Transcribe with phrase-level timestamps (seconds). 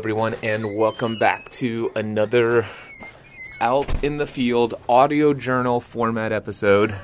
[0.00, 2.66] everyone, and welcome back to another
[3.60, 6.96] out in the field audio journal format episode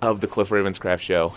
[0.00, 1.34] of the Cliff Ravenscraft Show.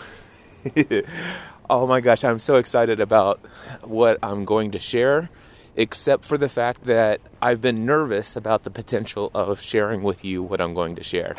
[1.70, 3.38] oh my gosh, I'm so excited about
[3.82, 5.28] what I'm going to share,
[5.76, 10.42] except for the fact that I've been nervous about the potential of sharing with you
[10.42, 11.36] what I'm going to share.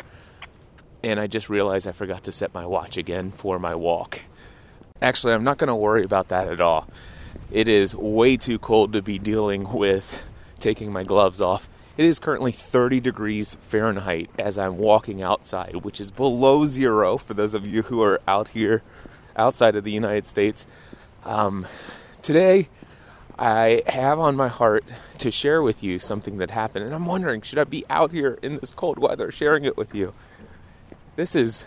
[1.02, 4.20] And I just realized I forgot to set my watch again for my walk.
[5.00, 6.86] Actually, I'm not going to worry about that at all.
[7.50, 10.24] It is way too cold to be dealing with
[10.58, 11.68] taking my gloves off.
[11.96, 17.34] It is currently 30 degrees Fahrenheit as I'm walking outside, which is below zero for
[17.34, 18.82] those of you who are out here
[19.36, 20.66] outside of the United States.
[21.24, 21.66] Um,
[22.22, 22.68] today,
[23.38, 24.84] I have on my heart
[25.18, 28.38] to share with you something that happened, and I'm wondering should I be out here
[28.42, 30.14] in this cold weather sharing it with you?
[31.16, 31.66] This is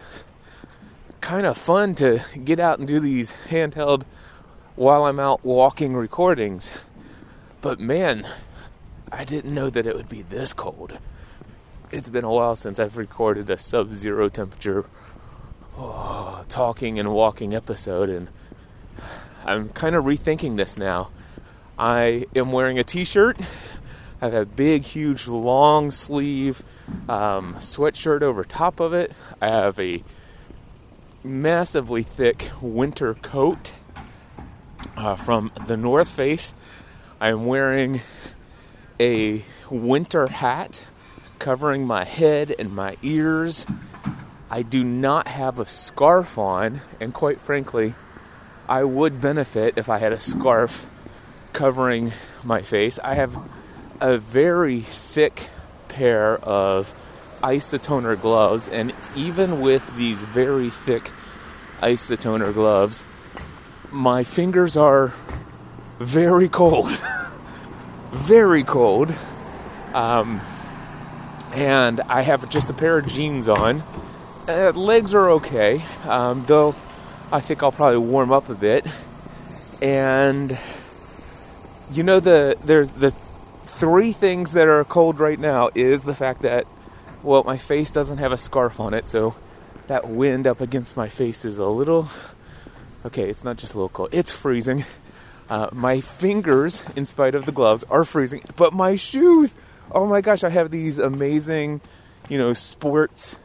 [1.22, 4.04] kind of fun to get out and do these handheld
[4.76, 6.72] while I'm out walking recordings.
[7.62, 8.28] But man,
[9.12, 10.98] I didn't know that it would be this cold.
[11.92, 14.86] It's been a while since I've recorded a sub zero temperature
[15.78, 18.28] oh, talking and walking episode, and
[19.45, 21.10] I'm kind of rethinking this now.
[21.78, 23.39] I am wearing a t shirt.
[24.22, 26.64] I have a big, huge, long sleeve
[27.08, 29.12] um, sweatshirt over top of it.
[29.42, 30.04] I have a
[31.23, 33.73] massively thick winter coat
[34.98, 36.54] uh, from the North Face.
[37.20, 38.02] I'm wearing
[39.00, 40.82] a winter hat
[41.40, 43.66] covering my head and my ears.
[44.50, 47.94] I do not have a scarf on, and quite frankly,
[48.68, 50.88] I would benefit if I had a scarf
[51.54, 52.12] covering
[52.44, 53.00] my face.
[53.04, 53.36] I have
[54.02, 55.50] a very thick
[55.88, 56.94] pair of
[57.44, 61.12] isotoner gloves, and even with these very thick
[61.82, 63.06] isotoner gloves,
[63.96, 65.14] my fingers are
[66.00, 66.92] very cold.
[68.12, 69.14] very cold.
[69.94, 70.42] Um,
[71.54, 73.82] and I have just a pair of jeans on.
[74.48, 76.76] Uh, legs are okay, um, though
[77.32, 78.86] I think I'll probably warm up a bit.
[79.82, 80.58] And
[81.92, 83.11] you know the there's the
[83.66, 86.66] three things that are cold right now is the fact that
[87.23, 89.36] well my face doesn't have a scarf on it, so
[89.88, 92.10] that wind up against my face is a little
[93.05, 94.83] Okay, it's not just cold, it's freezing.
[95.48, 99.54] Uh, my fingers, in spite of the gloves, are freezing, but my shoes,
[99.92, 101.82] oh my gosh, I have these amazing,
[102.30, 103.36] you know, sports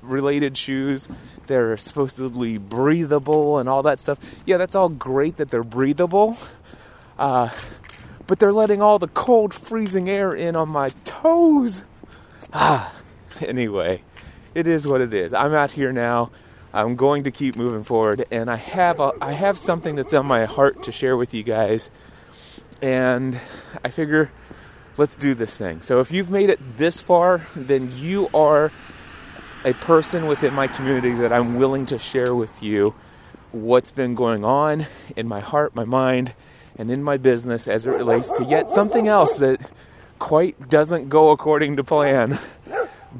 [0.00, 1.08] related shoes.
[1.48, 4.18] They're supposedly breathable and all that stuff.
[4.46, 6.38] Yeah, that's all great that they're breathable.
[7.18, 7.50] Uh,
[8.28, 11.82] but they're letting all the cold, freezing air in on my toes.
[12.52, 12.94] Ah,
[13.40, 14.04] anyway,
[14.54, 15.34] it is what it is.
[15.34, 16.30] I'm out here now.
[16.72, 20.26] I'm going to keep moving forward, and I have a, I have something that's on
[20.26, 21.90] my heart to share with you guys,
[22.80, 23.38] and
[23.84, 24.30] I figure
[24.96, 25.82] let's do this thing.
[25.82, 28.70] So if you've made it this far, then you are
[29.64, 32.94] a person within my community that I'm willing to share with you
[33.52, 34.86] what's been going on
[35.16, 36.34] in my heart, my mind,
[36.76, 39.60] and in my business as it relates to yet something else that
[40.18, 42.38] quite doesn't go according to plan.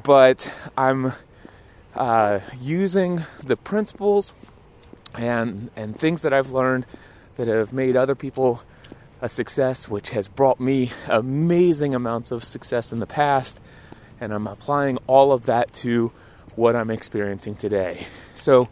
[0.03, 1.13] But I'm
[1.95, 4.33] uh, using the principles
[5.17, 6.85] and and things that I've learned
[7.35, 8.61] that have made other people
[9.21, 13.59] a success, which has brought me amazing amounts of success in the past,
[14.19, 16.11] and I'm applying all of that to
[16.55, 18.05] what I'm experiencing today.
[18.33, 18.67] So,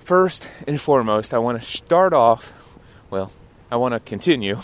[0.00, 2.52] first and foremost, I want to start off.
[3.08, 3.30] Well,
[3.70, 4.60] I want to continue,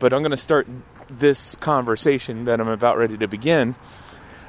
[0.00, 0.66] but I'm going to start
[1.08, 3.76] this conversation that I'm about ready to begin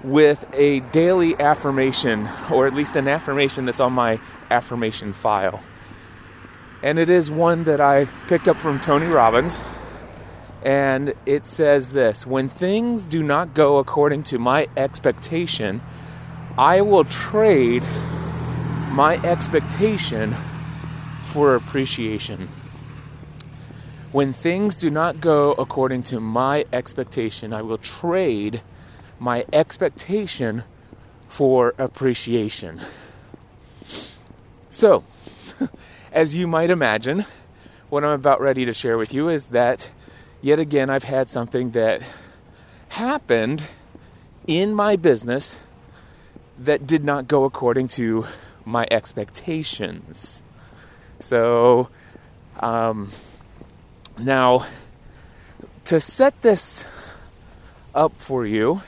[0.06, 4.20] with a daily affirmation, or at least an affirmation that's on my
[4.52, 5.62] affirmation file.
[6.84, 9.60] And it is one that I picked up from Tony Robbins.
[10.62, 15.82] And it says this When things do not go according to my expectation,
[16.58, 17.84] I will trade
[18.92, 20.36] my expectation
[21.24, 22.48] for appreciation.
[24.12, 28.62] When things do not go according to my expectation, I will trade
[29.26, 30.64] my expectation
[31.28, 32.80] for appreciation.
[34.70, 35.04] So,
[36.12, 37.26] as you might imagine,
[37.90, 39.90] what I'm about ready to share with you is that
[40.44, 42.04] yet again I've had something that
[42.90, 43.64] happened
[44.46, 45.56] in my business
[46.60, 48.28] that did not go according to
[48.64, 50.44] my expectations.
[51.20, 51.90] So,
[52.60, 53.12] um,
[54.20, 54.68] now
[55.86, 56.86] to set this
[57.96, 58.84] up for you,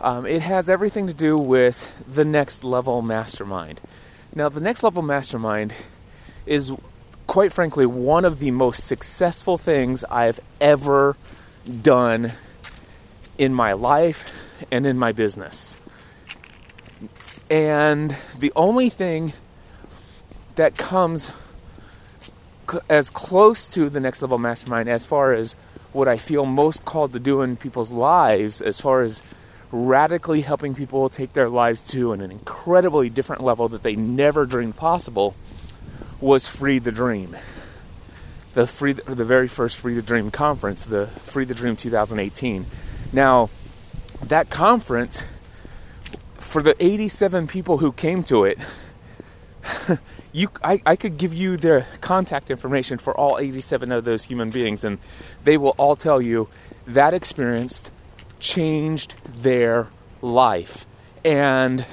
[0.00, 3.80] um, it has everything to do with the next level mastermind.
[4.34, 5.72] Now, the next level mastermind
[6.46, 6.72] is,
[7.26, 11.16] quite frankly, one of the most successful things I've ever
[11.82, 12.32] done
[13.38, 14.30] in my life
[14.70, 15.76] and in my business.
[17.50, 19.32] And the only thing
[20.56, 21.30] that comes
[22.68, 25.54] cl- as close to the next level mastermind as far as
[25.92, 29.22] what I feel most called to do in people's lives, as far as
[29.70, 34.76] radically helping people take their lives to an incredibly different level that they never dreamed
[34.76, 35.34] possible,
[36.20, 37.36] was Free the Dream.
[38.54, 42.66] The free, the very first Free the Dream conference, the Free the Dream 2018.
[43.12, 43.50] Now,
[44.22, 45.22] that conference,
[46.34, 48.58] for the 87 people who came to it,
[50.32, 54.50] you, I, I could give you their contact information for all 87 of those human
[54.50, 54.98] beings, and
[55.44, 56.48] they will all tell you
[56.86, 57.90] that experience
[58.38, 59.88] changed their
[60.22, 60.86] life.
[61.24, 61.84] And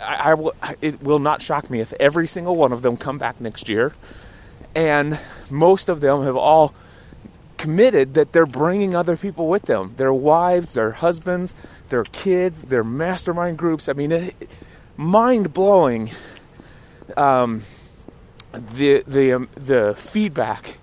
[0.00, 3.18] I, I will, it will not shock me if every single one of them come
[3.18, 3.92] back next year,
[4.74, 5.18] and
[5.50, 6.74] most of them have all
[7.56, 11.54] committed that they're bringing other people with them their wives, their husbands,
[11.88, 13.88] their kids, their mastermind groups.
[13.88, 14.32] I mean,
[14.96, 16.10] mind blowing
[17.16, 17.64] um,
[18.52, 20.78] the the um, the feedback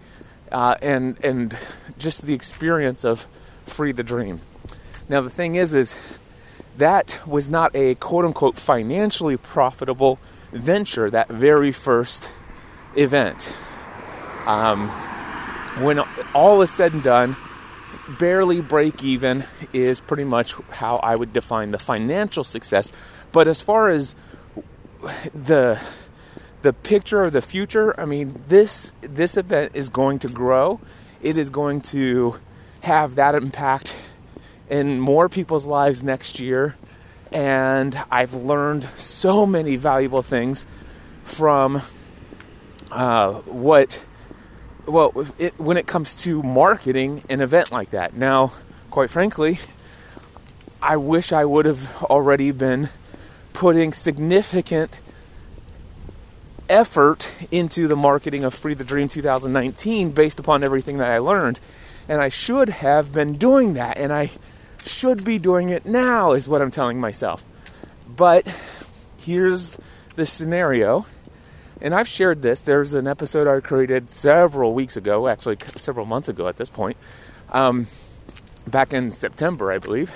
[0.52, 1.58] uh, and and
[1.98, 3.28] just the experience of
[3.66, 4.42] free the dream.
[5.08, 5.96] Now the thing is, is
[6.78, 10.20] that was not a quote unquote financially profitable
[10.52, 11.10] venture.
[11.10, 12.32] That very first
[12.96, 13.54] event.
[14.46, 14.90] Um,
[15.82, 16.00] when
[16.34, 17.36] all is said and done,
[18.20, 19.44] barely break even
[19.74, 22.92] is pretty much how I would define the financial success.
[23.32, 24.16] But as far as
[25.34, 25.82] the
[26.62, 30.80] the picture of the future, I mean, this this event is going to grow.
[31.22, 32.40] It is going to
[32.82, 33.96] have that impact
[34.70, 36.76] in more people's lives next year.
[37.32, 40.66] And I've learned so many valuable things
[41.24, 41.82] from
[42.92, 44.04] uh, what
[44.88, 48.14] well, it, when it comes to marketing an event like that.
[48.14, 48.54] Now,
[48.92, 49.60] quite frankly,
[50.82, 52.90] I wish I would have already been
[53.54, 55.00] putting significant
[56.70, 61.60] effort into the marketing of Free the Dream 2019 based upon everything that I learned.
[62.08, 64.30] And I should have been doing that, and I
[64.86, 67.44] should be doing it now, is what I'm telling myself.
[68.08, 68.48] But
[69.18, 69.78] here's
[70.16, 71.06] the scenario
[71.82, 72.62] and I've shared this.
[72.62, 76.98] There's an episode I created several weeks ago, actually several months ago at this point,
[77.52, 77.88] um,
[78.66, 80.12] back in September, I believe.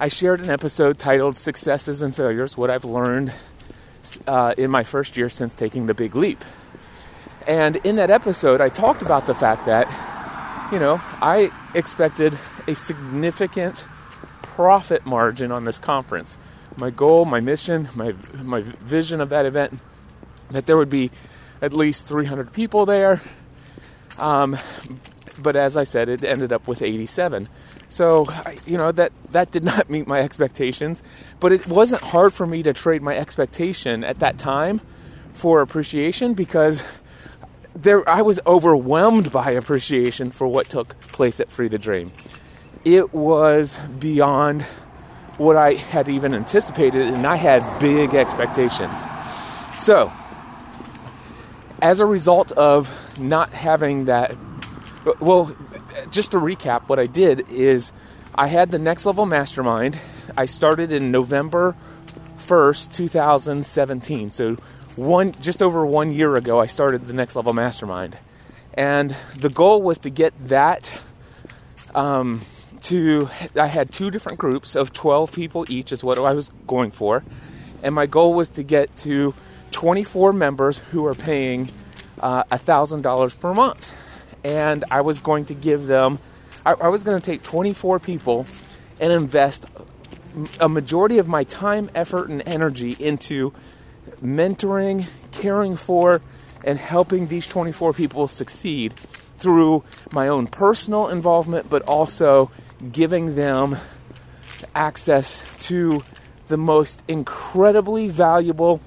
[0.00, 3.32] I shared an episode titled "Successes and Failures: What I've Learned
[4.26, 6.44] uh, in My First Year Since Taking the Big Leap."
[7.46, 9.86] And in that episode, I talked about the fact that,
[10.70, 12.38] you know, I expected
[12.68, 13.84] a significant
[14.42, 16.38] profit margin on this conference.
[16.76, 19.80] My goal, my mission, my my vision of that event
[20.50, 21.10] that there would be
[21.60, 23.20] at least 300 people there.
[24.18, 24.58] Um,
[25.38, 27.48] but as I said, it ended up with 87.
[27.88, 28.26] So,
[28.66, 31.02] you know, that, that did not meet my expectations.
[31.40, 34.80] But it wasn't hard for me to trade my expectation at that time
[35.34, 36.82] for appreciation because
[37.74, 42.12] there I was overwhelmed by appreciation for what took place at Free the Dream.
[42.84, 44.62] It was beyond
[45.36, 49.00] what I had even anticipated, and I had big expectations.
[49.76, 50.12] So,
[51.80, 52.88] as a result of
[53.18, 54.36] not having that,
[55.20, 55.54] well,
[56.10, 57.92] just to recap, what I did is
[58.34, 59.98] I had the next level mastermind.
[60.36, 61.76] I started in November
[62.46, 64.30] 1st, 2017.
[64.30, 64.56] So
[64.96, 68.16] one just over one year ago, I started the next level mastermind,
[68.74, 70.90] and the goal was to get that.
[71.94, 72.42] Um,
[72.82, 76.90] to I had two different groups of 12 people each is what I was going
[76.90, 77.24] for,
[77.82, 79.34] and my goal was to get to
[79.72, 81.70] 24 members who are paying
[82.20, 83.86] uh, a thousand dollars per month,
[84.44, 86.18] and I was going to give them.
[86.64, 88.46] I, I was going to take 24 people
[89.00, 89.64] and invest
[90.60, 93.52] a majority of my time, effort, and energy into
[94.22, 96.20] mentoring, caring for,
[96.64, 98.94] and helping these 24 people succeed
[99.38, 102.50] through my own personal involvement, but also
[102.92, 103.76] giving them
[104.74, 106.02] access to
[106.48, 108.80] the most incredibly valuable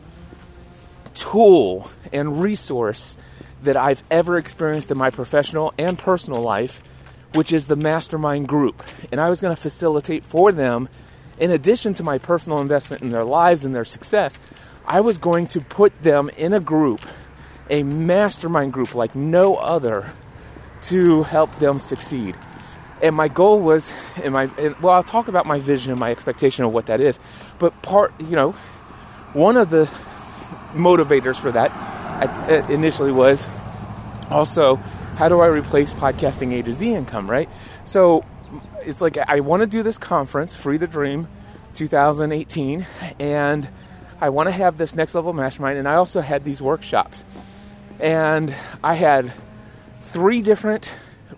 [1.14, 3.18] tool and resource
[3.64, 6.82] that I've ever experienced in my professional and personal life,
[7.34, 8.84] which is the mastermind group.
[9.12, 10.90] And I was going to facilitate for them,
[11.40, 14.38] in addition to my personal investment in their lives and their success,
[14.86, 17.02] I was going to put them in a group,
[17.70, 20.12] a mastermind group like no other,
[20.84, 22.36] to help them succeed.
[23.02, 23.92] And my goal was,
[24.24, 27.02] and my, and, well, I'll talk about my vision and my expectation of what that
[27.02, 27.20] is.
[27.58, 28.52] But part, you know,
[29.34, 29.90] one of the
[30.74, 33.46] motivators for that uh, initially was
[34.30, 37.50] also how do I replace podcasting A to Z income, right?
[37.86, 38.24] So
[38.82, 41.28] it's like I want to do this conference, Free the Dream
[41.76, 42.88] 2018,
[43.20, 43.70] and
[44.20, 47.24] I want to have this next level mastermind, and I also had these workshops.
[48.00, 49.34] And I had
[50.02, 50.90] three different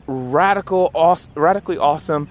[0.08, 2.30] radical, awesome, radically awesome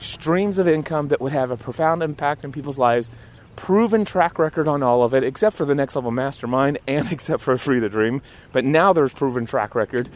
[0.00, 3.10] streams of income that would have a profound impact in people's lives.
[3.56, 7.42] Proven track record on all of it, except for the next level mastermind and except
[7.42, 8.22] for Free the Dream.
[8.52, 10.08] But now there's proven track record.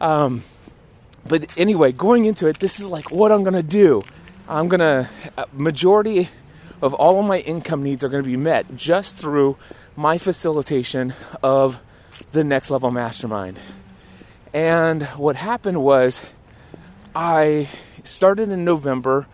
[0.00, 0.44] Um,
[1.26, 4.02] but anyway, going into it, this is like what I'm going to do.
[4.48, 5.08] I'm going to,
[5.38, 6.28] uh, majority
[6.80, 9.56] of all of my income needs are going to be met just through
[9.96, 11.80] my facilitation of
[12.32, 13.58] the next level mastermind.
[14.54, 16.20] And what happened was
[17.14, 17.68] I
[18.04, 19.26] started in November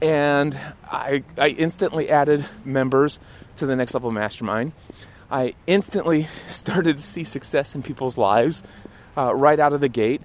[0.00, 0.58] and
[0.90, 3.18] I, I instantly added members
[3.58, 4.72] to the next level mastermind.
[5.30, 8.62] I instantly started to see success in people's lives
[9.16, 10.22] uh, right out of the gate.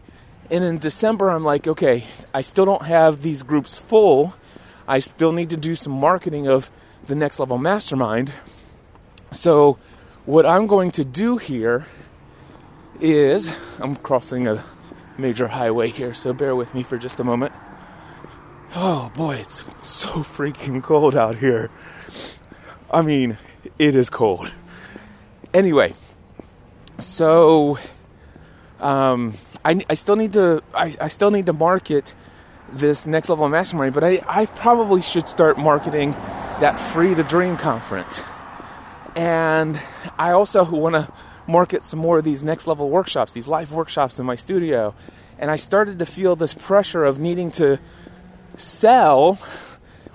[0.50, 4.34] And in December, I'm like, okay, I still don't have these groups full.
[4.88, 6.72] I still need to do some marketing of
[7.06, 8.32] the next level mastermind.
[9.32, 9.78] So,
[10.26, 11.86] what I'm going to do here
[13.02, 13.50] is
[13.80, 14.64] I'm crossing a
[15.18, 17.54] major highway here, so bear with me for just a moment.
[18.76, 21.70] Oh boy, it's so freaking cold out here.
[22.92, 23.38] I mean,
[23.80, 24.52] it is cold.
[25.54, 25.94] Anyway,
[26.98, 27.80] so
[28.80, 32.14] um, I, I still need to I, I still need to market
[32.72, 36.12] this next level mastermind, but I, I probably should start marketing
[36.60, 38.22] that free the dream conference.
[39.16, 39.80] And
[40.20, 41.12] I also want to
[41.48, 44.94] market some more of these next level workshops, these live workshops in my studio.
[45.40, 47.80] And I started to feel this pressure of needing to
[48.58, 49.40] sell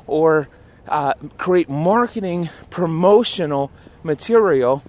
[0.06, 0.48] or
[0.88, 3.70] uh, create marketing promotional
[4.02, 4.82] material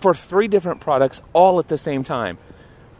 [0.00, 2.38] for three different products all at the same time.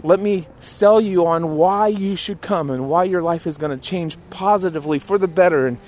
[0.03, 3.77] Let me sell you on why you should come and why your life is going
[3.77, 5.79] to change positively for the better and,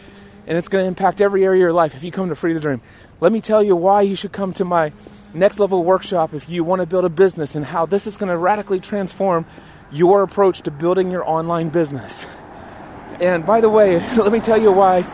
[0.46, 2.52] and it's going to impact every area of your life if you come to Free
[2.52, 2.80] the Dream.
[3.20, 4.92] Let me tell you why you should come to my
[5.34, 8.28] next level workshop if you want to build a business and how this is going
[8.28, 9.46] to radically transform
[9.90, 12.26] your approach to building your online business.
[13.20, 15.04] And by the way, let me tell you why,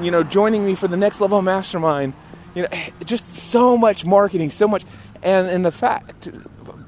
[0.00, 2.14] you know, joining me for the next level mastermind,
[2.54, 2.68] you know,
[3.04, 4.84] just so much marketing, so much.
[5.22, 6.28] And in the fact,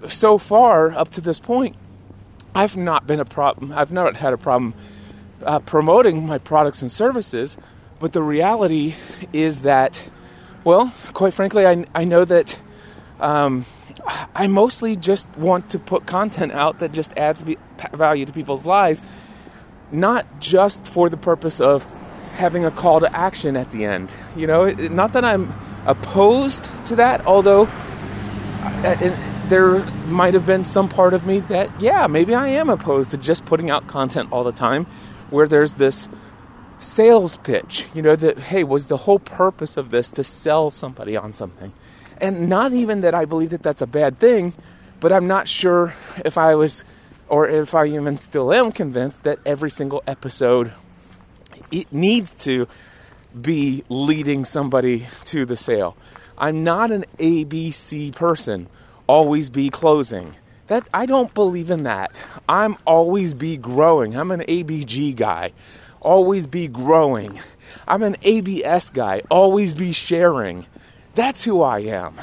[0.08, 1.76] so far up to this point,
[2.54, 3.72] I've not been a problem.
[3.72, 4.74] I've not had a problem
[5.42, 7.56] uh, promoting my products and services.
[8.00, 8.94] But the reality
[9.32, 10.06] is that
[10.64, 12.58] well, quite frankly, I, I know that
[13.20, 13.66] um,
[14.34, 17.44] I mostly just want to put content out that just adds
[17.92, 19.02] value to people's lives,
[19.92, 21.84] not just for the purpose of
[22.32, 24.12] having a call to action at the end.
[24.36, 25.52] You know, not that I'm
[25.86, 27.68] opposed to that, although
[28.62, 29.16] uh,
[29.48, 33.18] there might have been some part of me that, yeah, maybe I am opposed to
[33.18, 34.86] just putting out content all the time
[35.30, 36.08] where there's this
[36.78, 37.86] sales pitch.
[37.94, 41.72] You know, that, hey, was the whole purpose of this to sell somebody on something?
[42.20, 44.54] And not even that I believe that that's a bad thing,
[45.00, 46.84] but I'm not sure if I was,
[47.28, 50.72] or if I even still am convinced that every single episode
[51.70, 52.68] it needs to
[53.40, 55.96] be leading somebody to the sale.
[56.38, 58.68] I'm not an ABC person,
[59.06, 60.34] always be closing.
[60.68, 62.22] That I don't believe in that.
[62.48, 64.16] I'm always be growing.
[64.16, 65.52] I'm an ABG guy
[66.04, 67.40] always be growing.
[67.88, 70.66] I'm an ABS guy, always be sharing.
[71.14, 72.14] That's who I am.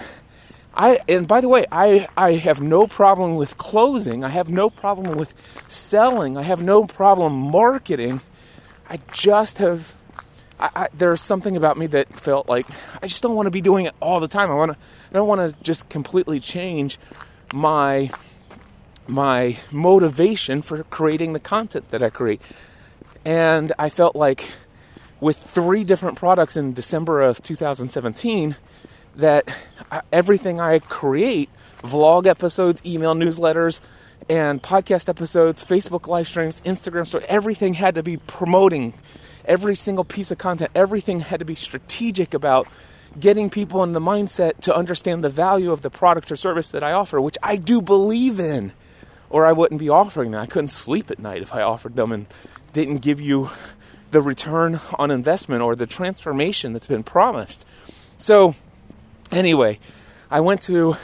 [0.74, 4.24] I and by the way, I I have no problem with closing.
[4.24, 5.34] I have no problem with
[5.68, 6.38] selling.
[6.38, 8.22] I have no problem marketing.
[8.90, 9.94] I just have
[10.60, 12.68] I, I, there's something about me that felt like
[13.02, 14.50] I just don't want to be doing it all the time.
[14.50, 16.98] I want to I don't want to just completely change
[17.54, 18.12] my
[19.08, 22.42] my motivation for creating the content that I create.
[23.26, 24.50] And I felt like
[25.20, 28.56] with three different products in December of 2017
[29.18, 29.48] that
[30.12, 31.50] everything I create
[31.84, 33.82] vlog episodes, email newsletters,
[34.30, 38.94] and podcast episodes, Facebook live streams, Instagram stories everything had to be promoting
[39.46, 40.72] every single piece of content.
[40.76, 42.68] Everything had to be strategic about
[43.20, 46.84] getting people in the mindset to understand the value of the product or service that
[46.84, 48.72] I offer, which I do believe in,
[49.30, 50.42] or I wouldn't be offering them.
[50.42, 52.26] I couldn't sleep at night if I offered them and
[52.74, 53.50] didn't give you
[54.12, 57.66] the return on investment or the transformation that's been promised.
[58.18, 58.56] So,
[59.32, 59.80] anyway,
[60.30, 60.96] I went to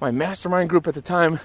[0.00, 1.40] my mastermind group at the time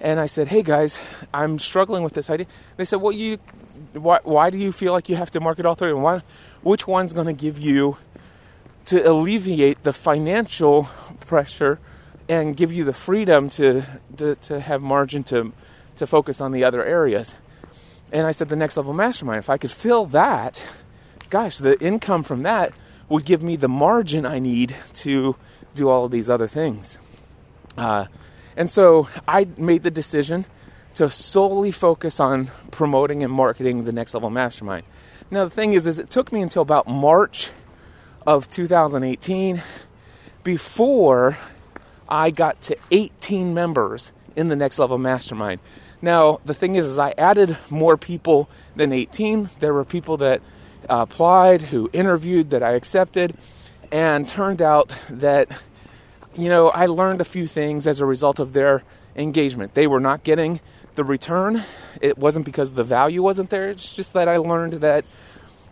[0.00, 0.98] and I said, "Hey guys,
[1.32, 3.38] I'm struggling with this idea." They said, "Well, you
[3.92, 5.90] why, why do you feel like you have to market all three?
[5.90, 6.22] And why,
[6.62, 7.96] which one's going to give you
[8.86, 10.88] to alleviate the financial
[11.20, 11.78] pressure
[12.28, 13.84] and give you the freedom to,
[14.16, 15.52] to, to have margin to
[15.96, 17.34] to focus on the other areas.
[18.12, 20.62] And I said, the next level mastermind, if I could fill that,
[21.30, 22.72] gosh, the income from that
[23.08, 25.36] would give me the margin I need to
[25.74, 26.98] do all of these other things.
[27.76, 28.06] Uh,
[28.56, 30.46] and so I made the decision
[30.94, 34.86] to solely focus on promoting and marketing the next level mastermind.
[35.30, 37.50] Now the thing is, is it took me until about March
[38.26, 39.62] of 2018
[40.42, 41.36] before
[42.08, 45.60] I got to 18 members in the next level mastermind.
[46.06, 49.50] Now the thing is, is I added more people than 18.
[49.58, 50.40] There were people that
[50.88, 53.36] applied, who interviewed, that I accepted,
[53.90, 55.48] and turned out that
[56.36, 58.84] you know I learned a few things as a result of their
[59.16, 59.74] engagement.
[59.74, 60.60] They were not getting
[60.94, 61.64] the return.
[62.00, 63.70] It wasn't because the value wasn't there.
[63.70, 65.04] It's just that I learned that,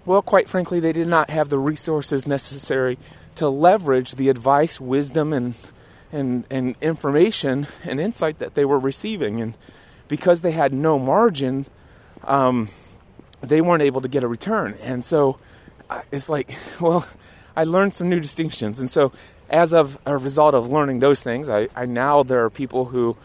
[0.04, 2.98] well, quite frankly, they did not have the resources necessary
[3.36, 5.54] to leverage the advice, wisdom, and
[6.10, 9.54] and and information and insight that they were receiving, and
[10.08, 11.66] because they had no margin,
[12.25, 12.68] um,
[13.40, 14.75] they weren't able to get a return.
[14.80, 15.38] And so
[16.12, 17.06] it's like, well,
[17.56, 19.12] I learned some new distinctions, and so
[19.49, 23.16] as of a result of learning those things, I, I now there are people who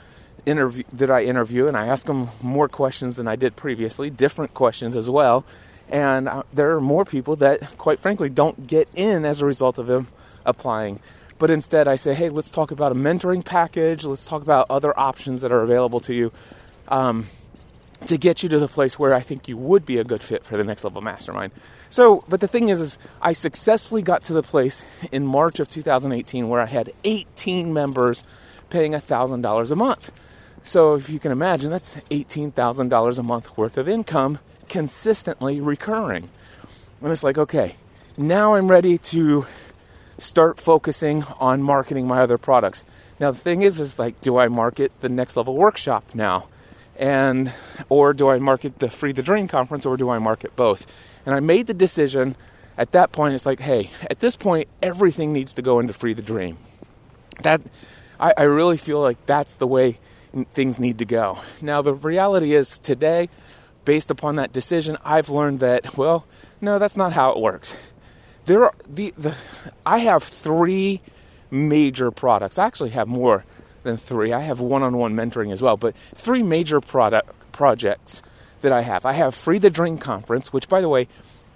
[0.46, 4.54] interview that I interview, and I ask them more questions than I did previously, different
[4.54, 5.46] questions as well.
[5.90, 9.80] And uh, there are more people that, quite frankly, don't get in as a result
[9.80, 10.08] of them
[10.46, 11.00] applying.
[11.40, 14.04] But instead, I say, hey, let's talk about a mentoring package.
[14.04, 16.32] Let's talk about other options that are available to you
[16.90, 17.28] um,
[18.08, 20.44] to get you to the place where I think you would be a good fit
[20.44, 21.52] for the next level mastermind.
[21.90, 25.70] So, but the thing is, is I successfully got to the place in March of
[25.70, 28.24] 2018 where I had 18 members
[28.70, 30.12] paying $1,000 a month.
[30.64, 36.30] So if you can imagine, that's $18,000 a month worth of income consistently recurring.
[37.02, 37.76] And it's like, okay,
[38.18, 39.46] now I'm ready to
[40.20, 42.84] start focusing on marketing my other products.
[43.20, 46.48] Now the thing is, is like, do I market the next level workshop now?
[47.00, 47.52] And,
[47.88, 50.86] or do I market the Free the Dream conference or do I market both?
[51.26, 52.36] And I made the decision
[52.80, 56.14] at that point, it's like, hey, at this point, everything needs to go into Free
[56.14, 56.58] the Dream.
[57.42, 57.62] That,
[58.18, 60.00] I, I really feel like that's the way
[60.54, 61.40] things need to go.
[61.62, 63.28] Now, the reality is today,
[63.84, 66.26] based upon that decision, I've learned that, well,
[66.62, 67.76] no, that's not how it works.
[68.46, 69.36] There are the, the
[69.86, 71.02] I have three
[71.52, 72.58] major products.
[72.58, 73.44] I actually have more
[73.90, 74.32] than three.
[74.32, 78.22] I have one-on-one mentoring as well, but three major product projects
[78.62, 79.06] that I have.
[79.06, 81.08] I have Free the Dream Conference, which by the way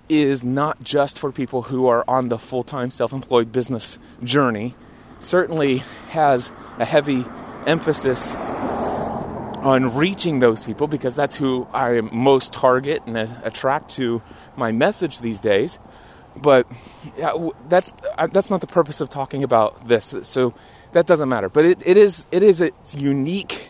[0.10, 4.76] is not just for people who are on the full-time self-employed business journey.
[5.19, 7.26] Certainly has a heavy
[7.65, 8.34] emphasis
[9.63, 14.22] on reaching those people because that's who I most target and attract to
[14.58, 15.80] my message these days.
[16.36, 16.67] But
[17.69, 20.15] that's uh, that's not the purpose of talking about this.
[20.24, 20.54] So
[20.93, 21.49] that doesn't matter.
[21.49, 23.69] But it, it is it is its unique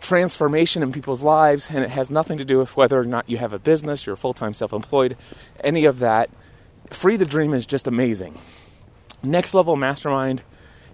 [0.00, 3.38] transformation in people's lives, and it has nothing to do with whether or not you
[3.38, 5.16] have a business, you're full time self employed,
[5.62, 6.30] any of that.
[6.90, 8.38] Free the Dream is just amazing.
[9.22, 10.42] Next Level Mastermind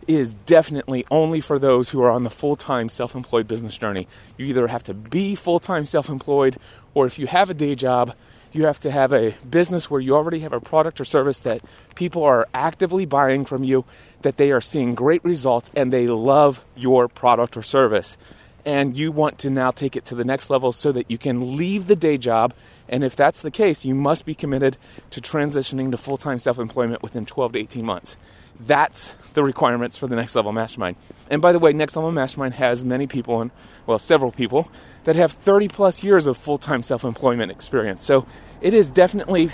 [0.07, 4.09] is definitely only for those who are on the full time self employed business journey.
[4.37, 6.57] You either have to be full time self employed,
[6.95, 8.15] or if you have a day job,
[8.53, 11.63] you have to have a business where you already have a product or service that
[11.95, 13.85] people are actively buying from you,
[14.27, 18.19] that they are seeing great results, and they love your product or service.
[18.65, 21.57] And you want to now take it to the next level so that you can
[21.57, 22.53] leave the day job.
[22.89, 24.79] And if that's the case, you must be committed
[25.11, 28.17] to transitioning to full time self employment within 12 to 18 months.
[28.59, 30.97] That's the requirements for the Next Level Mastermind.
[31.31, 33.53] And by the way, Next Level Mastermind has many people, and
[33.87, 34.69] well, several people,
[35.05, 38.05] that have 30 plus years of full time self employment experience.
[38.05, 38.27] So
[38.61, 39.51] it is definitely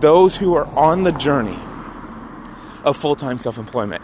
[0.00, 1.60] those who are on the journey
[2.86, 4.02] of full time self employment.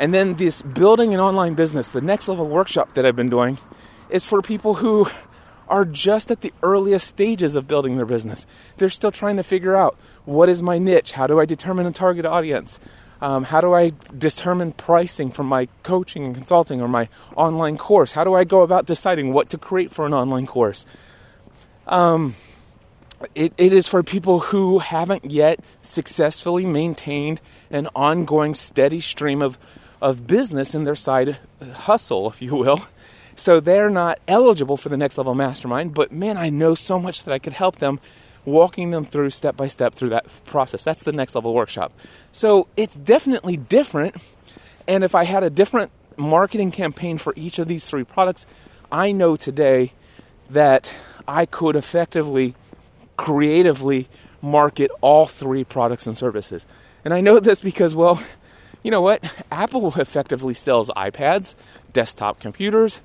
[0.00, 3.58] And then this building an online business, the Next Level workshop that I've been doing,
[4.08, 5.06] is for people who
[5.68, 8.46] are just at the earliest stages of building their business.
[8.78, 11.12] They're still trying to figure out what is my niche?
[11.12, 12.78] How do I determine a target audience?
[13.20, 18.12] Um, how do I determine pricing for my coaching and consulting or my online course?
[18.12, 20.86] How do I go about deciding what to create for an online course?
[21.86, 22.34] Um,
[23.34, 29.58] it, it is for people who haven't yet successfully maintained an ongoing steady stream of,
[30.00, 31.38] of business in their side
[31.72, 32.80] hustle, if you will.
[33.36, 37.24] So they're not eligible for the next level mastermind, but man, I know so much
[37.24, 38.00] that I could help them
[38.44, 40.84] walking them through step by step through that process.
[40.84, 41.92] That's the next level workshop.
[42.32, 44.16] So it's definitely different.
[44.88, 48.46] And if I had a different marketing campaign for each of these three products,
[48.90, 49.92] I know today
[50.50, 50.92] that
[51.28, 52.54] I could effectively,
[53.16, 54.08] creatively
[54.42, 56.66] market all three products and services.
[57.04, 58.20] And I know this because, well,
[58.82, 59.22] you know what?
[59.50, 61.54] Apple effectively sells iPads,
[61.92, 63.00] desktop computers,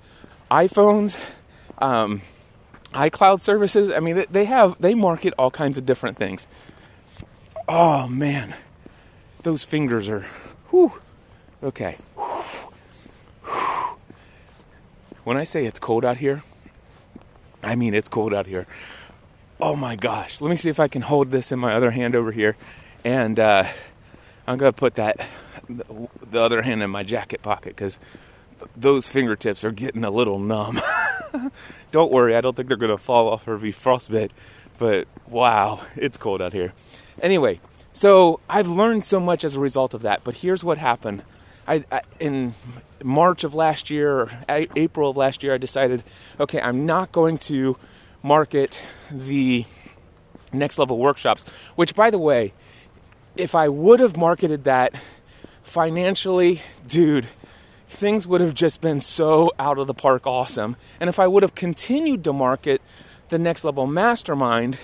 [0.49, 1.17] iPhones,
[1.79, 2.21] um,
[2.93, 3.91] iCloud services.
[3.91, 6.47] I mean, they have they market all kinds of different things.
[7.67, 8.53] Oh man,
[9.43, 10.25] those fingers are.
[10.69, 10.93] Whew.
[11.63, 11.97] Okay.
[15.23, 16.43] When I say it's cold out here,
[17.63, 18.67] I mean it's cold out here.
[19.59, 20.41] Oh my gosh.
[20.41, 22.57] Let me see if I can hold this in my other hand over here.
[23.03, 23.65] And uh,
[24.45, 25.25] I'm to put that,
[25.67, 27.99] the other hand in my jacket pocket because
[28.75, 30.79] those fingertips are getting a little numb.
[31.91, 34.31] don't worry, I don't think they're going to fall off or be frostbite.
[34.77, 36.73] But wow, it's cold out here.
[37.21, 37.59] Anyway,
[37.93, 40.23] so I've learned so much as a result of that.
[40.23, 41.23] But here's what happened.
[41.67, 42.53] I, I, in
[43.03, 46.03] March of last year, April of last year, I decided,
[46.39, 47.77] okay, I'm not going to
[48.21, 49.65] market the
[50.51, 51.45] next level workshops.
[51.75, 52.53] Which, by the way,
[53.37, 54.93] if I would have marketed that
[55.65, 57.27] financially, dude,
[57.87, 60.77] things would have just been so out of the park awesome.
[60.99, 62.81] And if I would have continued to market
[63.29, 64.77] the next level mastermind,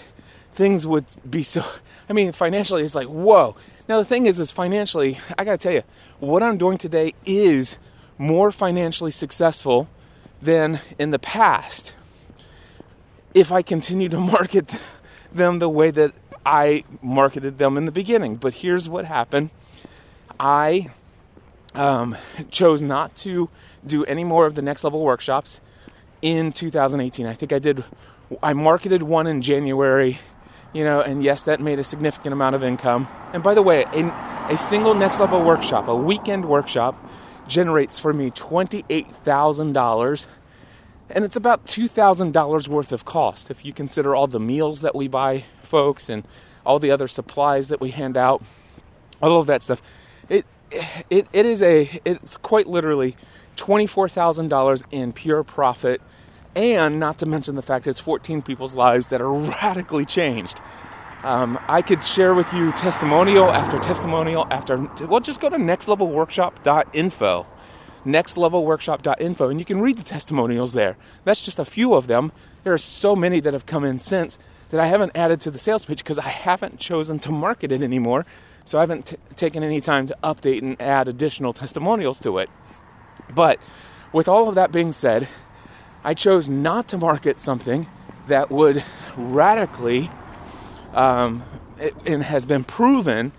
[0.52, 1.64] things would be so.
[2.10, 3.56] I mean, financially, it's like, whoa.
[3.88, 5.84] Now, the thing is, is financially, I gotta tell you,
[6.20, 7.78] what I'm doing today is
[8.18, 9.88] more financially successful
[10.42, 11.94] than in the past
[13.34, 14.70] if I continue to market
[15.32, 16.14] them the way that
[16.46, 18.36] I marketed them in the beginning.
[18.36, 19.52] But here's what happened
[20.42, 20.90] I
[21.76, 22.18] um,
[22.52, 23.50] chose not to
[23.86, 25.62] do any more of the next level workshops
[26.22, 27.26] in 2018.
[27.26, 27.84] I think I did,
[28.42, 30.20] I marketed one in January,
[30.74, 33.08] you know, and yes, that made a significant amount of income.
[33.34, 34.06] And by the way, a,
[34.50, 36.96] a single next level workshop, a weekend workshop,
[37.48, 40.28] generates for me $28,000
[41.14, 45.10] and it's about $2,000 worth of cost if you consider all the meals that we
[45.10, 46.24] buy folks and
[46.66, 48.42] all the other supplies that we hand out,
[49.22, 49.82] all of that stuff.
[51.10, 53.16] It it, is a it's quite literally
[53.58, 56.02] $24,000 in pure profit
[56.56, 60.62] and not to mention the fact that it's 14 people's lives that are radically changed.
[61.24, 64.78] Um, I could share with you testimonial after testimonial after.
[65.06, 67.46] Well, just go to nextlevelworkshop.info,
[68.06, 70.98] nextlevelworkshop.info, and you can read the testimonials there.
[71.24, 72.32] That's just a few of them.
[72.64, 75.60] There are so many that have come in since that I haven't added to the
[75.60, 78.26] sales page because I haven't chosen to market it anymore.
[78.72, 82.50] So I haven't t- taken any time to update and add additional testimonials to it.
[83.30, 83.60] But
[84.14, 85.28] with all of that being said,
[86.06, 87.88] I chose not to market something
[88.28, 88.82] that would
[89.18, 90.10] radically
[90.94, 91.44] um,
[91.82, 93.34] it, and has been proven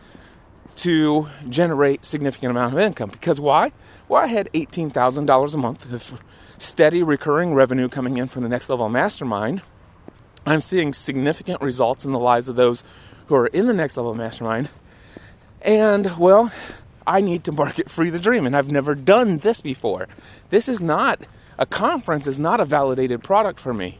[0.76, 3.08] to generate significant amount of income.
[3.08, 3.72] Because why?
[4.08, 6.22] Well, I had $18,000 a month of
[6.58, 9.62] steady recurring revenue coming in from the next level mastermind
[10.44, 12.82] I'm seeing significant results in the lives of those
[13.26, 14.68] who are in the next level mastermind.
[15.62, 16.52] And well,
[17.06, 20.08] I need to market free the dream, and I've never done this before.
[20.50, 21.20] This is not
[21.58, 23.98] a conference is not a validated product for me.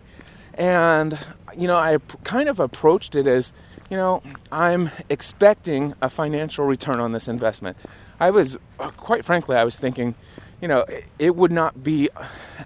[0.55, 1.18] And
[1.57, 3.53] you know, I kind of approached it as,
[3.90, 7.77] you know, I'm expecting a financial return on this investment.
[8.18, 10.14] I was uh, quite frankly, I was thinking,
[10.61, 10.85] you know,
[11.18, 12.09] it would not be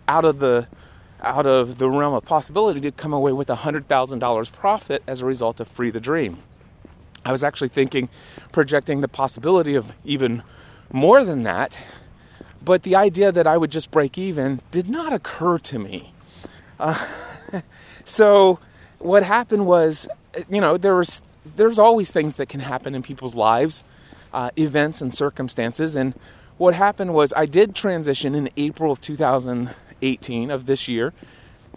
[0.08, 0.66] out of the
[1.22, 5.60] out of the realm of possibility to come away with $100,000 profit as a result
[5.60, 6.38] of Free the Dream.
[7.26, 8.08] I was actually thinking,
[8.52, 10.44] projecting the possibility of even
[10.92, 11.76] more than that,
[12.64, 16.12] but the idea that I would just break even did not occur to me.
[16.78, 17.04] Uh,
[18.04, 18.60] so,
[19.00, 20.06] what happened was,
[20.48, 21.20] you know, there was
[21.56, 23.82] there's always things that can happen in people's lives,
[24.32, 26.14] uh, events and circumstances, and
[26.58, 31.12] what happened was I did transition in April of 2018 of this year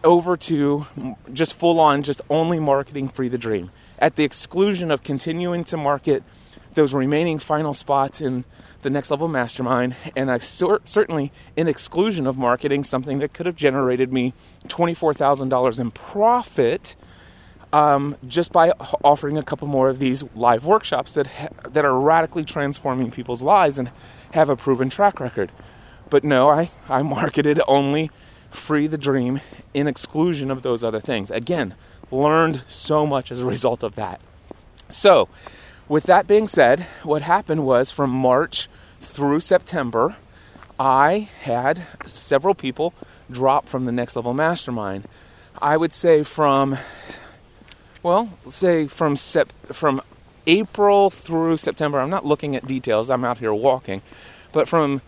[0.04, 0.86] over to
[1.34, 5.78] just full on, just only marketing Free the Dream at the exclusion of continuing to
[5.78, 6.24] market
[6.74, 8.46] those remaining final spots in
[8.82, 9.96] the next level mastermind.
[10.16, 14.34] And I cer- certainly, in exclusion of marketing something that could have generated me
[14.68, 16.96] $24,000 in profit.
[17.72, 18.72] Um, just by
[19.04, 23.44] offering a couple more of these live workshops that ha- that are radically transforming people's
[23.44, 23.92] lives and
[24.32, 25.52] have a proven track record.
[26.10, 28.10] But no, I, I marketed only
[28.50, 29.40] Free the Dream
[29.76, 31.30] in exclusion of those other things.
[31.30, 31.76] Again,
[32.12, 34.22] learned so much as a result of that.
[34.89, 35.30] So,
[35.88, 38.67] with that being said, what happened was from March
[39.00, 40.15] through September,
[40.80, 42.93] I had several people
[43.30, 45.08] drop from the next level mastermind.
[45.62, 46.78] I would say from,
[48.02, 50.02] well, say from sep- from
[50.48, 52.00] April through September.
[52.00, 53.10] I'm not looking at details.
[53.10, 54.02] I'm out here walking,
[54.52, 55.02] but from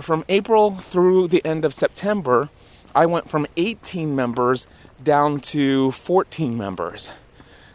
[0.00, 2.48] from April through the end of September,
[2.94, 4.66] I went from 18 members
[5.02, 7.08] down to 14 members.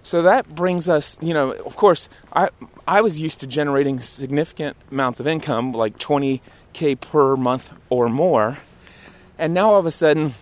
[0.04, 2.50] So that brings us, you know, of course, I
[2.88, 8.58] I was used to generating significant amounts of income, like 20k per month or more,
[9.40, 10.36] and now all of a sudden,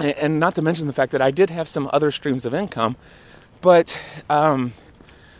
[0.00, 2.96] and not to mention the fact that I did have some other streams of income,
[3.60, 3.96] but
[4.28, 4.72] um,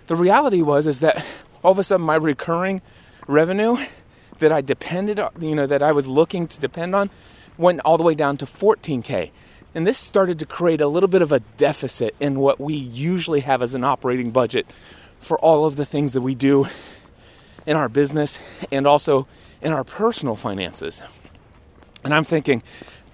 [0.06, 1.24] the reality was is that
[1.64, 2.80] all of a sudden my recurring
[3.26, 3.76] revenue
[4.38, 7.10] that I depended on, you know, that I was looking to depend on,
[7.56, 9.30] went all the way down to 14k.
[9.78, 13.42] And this started to create a little bit of a deficit in what we usually
[13.42, 14.66] have as an operating budget
[15.20, 16.66] for all of the things that we do
[17.64, 18.40] in our business
[18.72, 19.28] and also
[19.62, 21.00] in our personal finances.
[22.02, 22.64] And I'm thinking,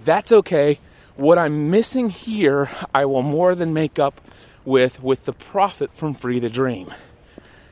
[0.05, 0.79] that's okay.
[1.17, 4.23] What I'm missing here, I will more than make up
[4.65, 6.95] with with the profit from Free the Dream.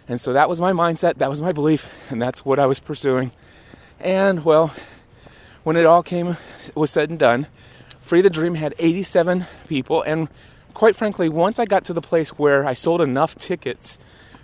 [0.07, 2.79] And so that was my mindset, that was my belief, and that's what I was
[2.79, 3.33] pursuing.
[3.99, 4.71] And well,
[5.63, 6.37] when it all came
[6.75, 7.47] was said and done,
[8.03, 10.29] Free the Dream had 87 people and
[10.75, 13.99] quite frankly, once I got to the place where I sold enough tickets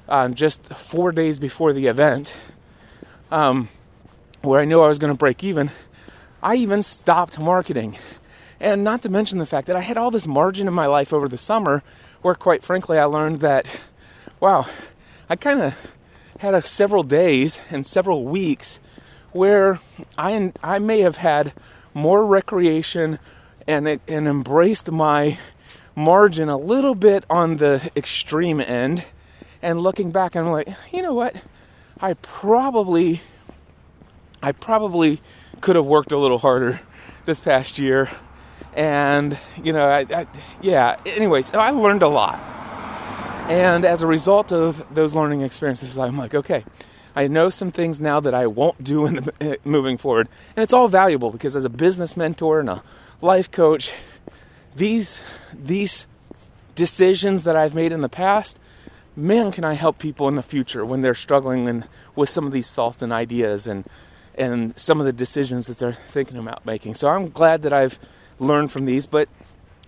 [0.08, 2.34] um, just four days before the event,
[3.30, 3.68] um,
[4.42, 5.70] where I knew I was going to break even,
[6.42, 7.96] I even stopped marketing.
[8.60, 11.12] And not to mention the fact that I had all this margin in my life
[11.12, 11.82] over the summer
[12.22, 13.70] where, quite frankly, I learned that,
[14.40, 14.66] wow,
[15.28, 15.96] I kind of
[16.38, 18.80] had a, several days and several weeks
[19.32, 19.78] where
[20.16, 21.52] I, I may have had
[21.94, 23.18] more recreation
[23.68, 25.38] and, and embraced my
[25.94, 29.04] margin a little bit on the extreme end.
[29.60, 31.36] And looking back, I'm like, you know what?
[32.00, 33.20] I probably,
[34.42, 35.20] I probably
[35.60, 36.80] could have worked a little harder
[37.26, 38.08] this past year.
[38.74, 40.26] And, you know, I, I,
[40.62, 42.38] yeah, anyways, I learned a lot.
[43.50, 46.64] And as a result of those learning experiences, I'm like, okay,
[47.16, 50.28] I know some things now that I won't do in the, moving forward.
[50.54, 52.82] And it's all valuable because as a business mentor and a
[53.20, 53.92] life coach,
[54.76, 55.20] these,
[55.52, 56.06] these
[56.74, 58.58] decisions that I've made in the past,
[59.16, 62.52] man, can I help people in the future when they're struggling and with some of
[62.52, 63.84] these thoughts and ideas and
[64.38, 66.94] and some of the decisions that they're thinking about making.
[66.94, 67.98] So I'm glad that I've
[68.38, 69.28] learned from these, but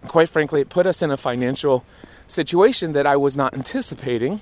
[0.09, 1.85] quite frankly, it put us in a financial
[2.27, 4.41] situation that I was not anticipating.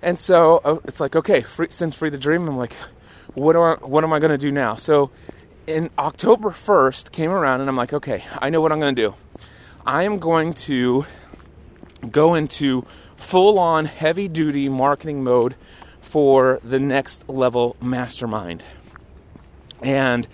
[0.00, 2.74] And so uh, it's like, okay, free, since Free the Dream, I'm like,
[3.34, 4.76] what, I, what am I going to do now?
[4.76, 5.10] So
[5.66, 9.02] in October 1st came around and I'm like, okay, I know what I'm going to
[9.02, 9.14] do.
[9.86, 11.04] I am going to
[12.10, 15.54] go into full on heavy duty marketing mode
[16.00, 18.62] for the next level mastermind.
[19.82, 20.26] And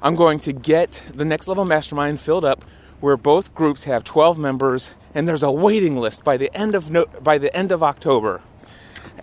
[0.00, 2.64] I'm going to get the next level mastermind filled up
[3.00, 6.90] where both groups have 12 members and there's a waiting list by the end of
[6.90, 8.42] no, by the end of October.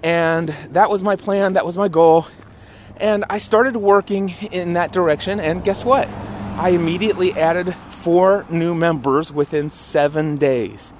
[0.03, 2.27] And that was my plan, that was my goal.
[2.97, 6.07] And I started working in that direction and guess what?
[6.57, 10.93] I immediately added four new members within 7 days.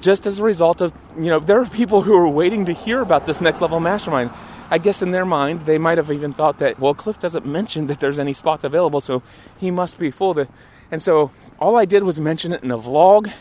[0.00, 3.00] Just as a result of, you know, there are people who are waiting to hear
[3.00, 4.30] about this next level mastermind.
[4.70, 7.86] I guess in their mind, they might have even thought that, well, Cliff doesn't mention
[7.88, 9.22] that there's any spots available, so
[9.58, 10.46] he must be full.
[10.90, 13.32] And so all I did was mention it in a vlog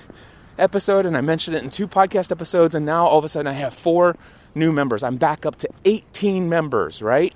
[0.58, 3.48] episode, and I mentioned it in two podcast episodes, and now all of a sudden
[3.48, 4.18] I have four
[4.54, 5.04] new members.
[5.04, 7.34] I'm back up to 18 members, right?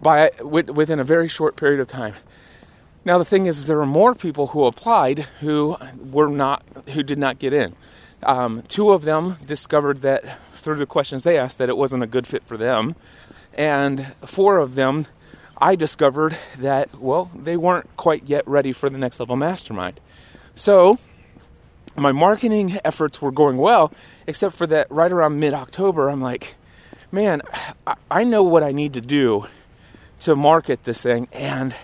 [0.00, 2.14] By within a very short period of time.
[3.04, 7.18] Now the thing is, there are more people who applied who were not, who did
[7.18, 7.76] not get in.
[8.22, 12.06] Um, two of them discovered that through the questions they asked that it wasn't a
[12.06, 12.96] good fit for them.
[13.52, 15.06] And four of them,
[15.58, 20.00] I discovered that, well, they weren't quite yet ready for the next level mastermind.
[20.54, 20.98] So
[21.96, 23.92] my marketing efforts were going well,
[24.26, 26.56] except for that right around mid October, I'm like,
[27.12, 27.42] man,
[28.10, 29.46] I know what I need to do
[30.24, 31.74] to market this thing, and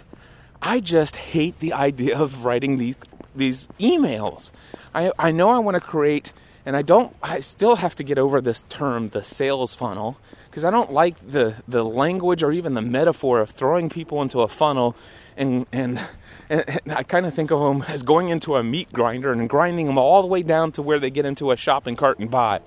[0.62, 2.96] I just hate the idea of writing these
[3.34, 4.50] these emails.
[4.94, 6.32] I, I know I want to create
[6.66, 10.64] and I don't I still have to get over this term the sales funnel because
[10.64, 14.48] I don't like the the language or even the metaphor of throwing people into a
[14.48, 14.96] funnel
[15.36, 16.00] and and,
[16.50, 19.86] and I kind of think of them as going into a meat grinder and grinding
[19.86, 22.60] them all the way down to where they get into a shopping cart and buy.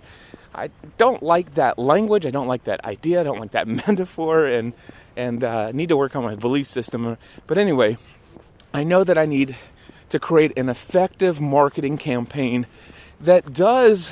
[0.55, 2.27] I don't like that language.
[2.27, 3.21] I don't like that idea.
[3.21, 4.73] I don't like that metaphor, and
[5.15, 7.17] and uh, need to work on my belief system.
[7.47, 7.97] But anyway,
[8.73, 9.55] I know that I need
[10.09, 12.67] to create an effective marketing campaign
[13.19, 14.11] that does,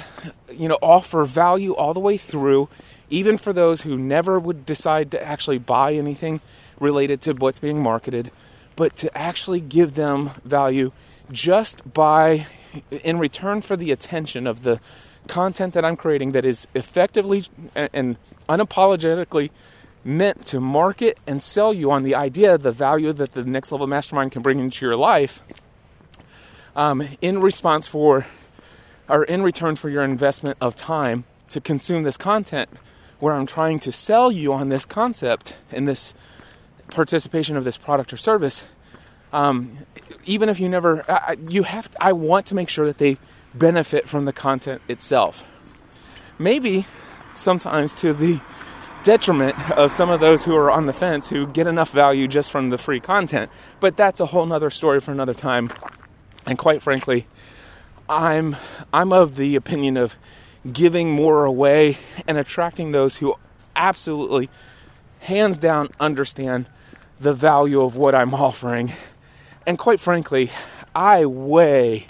[0.52, 2.70] you know, offer value all the way through,
[3.10, 6.40] even for those who never would decide to actually buy anything
[6.80, 8.32] related to what's being marketed,
[8.76, 10.92] but to actually give them value
[11.32, 12.48] just by,
[13.04, 14.80] in return for the attention of the
[15.28, 17.44] content that I'm creating that is effectively
[17.76, 18.18] and
[18.50, 19.52] unapologetically
[20.04, 23.88] meant to market and sell you on the idea, the value that the next level
[23.88, 25.44] mastermind can bring into your life
[26.76, 28.26] um, in response for
[29.08, 32.70] or in return for your investment of time to consume this content
[33.20, 36.14] where I'm trying to sell you on this concept and this
[36.90, 38.64] participation of this product or service,
[39.34, 39.78] Um,
[40.26, 41.90] even if you never, I, you have.
[42.00, 43.18] I want to make sure that they
[43.54, 45.46] benefit from the content itself.
[46.38, 46.86] Maybe
[47.36, 48.42] sometimes to the
[49.04, 52.52] detriment of some of those who are on the fence who get enough value just
[52.52, 53.52] from the free content.
[53.80, 55.72] But that's a whole nother story for another time.
[56.46, 57.28] And quite frankly,
[58.10, 58.56] I'm
[58.92, 60.18] I'm of the opinion of
[60.72, 63.36] giving more away and attracting those who
[63.76, 64.50] absolutely
[65.20, 66.68] hands down understand
[67.20, 68.94] the value of what I'm offering.
[69.66, 70.52] And quite frankly,
[70.94, 72.08] I way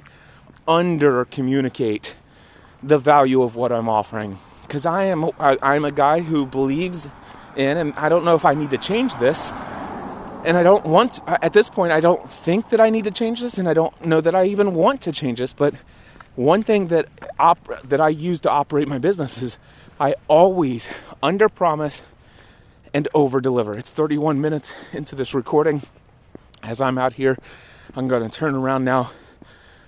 [0.67, 2.15] under communicate
[2.81, 4.39] the value of what I'm offering
[4.71, 7.09] because I am I, am a guy who believes
[7.57, 9.51] in, and I don't know if I need to change this,
[10.45, 13.41] and I don't want at this point I don't think that I need to change
[13.41, 15.51] this, and I don't know that I even want to change this.
[15.51, 15.73] But
[16.37, 19.57] one thing that op- that I use to operate my business is
[19.99, 20.87] I always
[21.21, 22.01] under promise
[22.93, 23.77] and over deliver.
[23.77, 25.81] It's 31 minutes into this recording.
[26.63, 27.37] As I'm out here,
[27.93, 29.11] I'm going to turn around now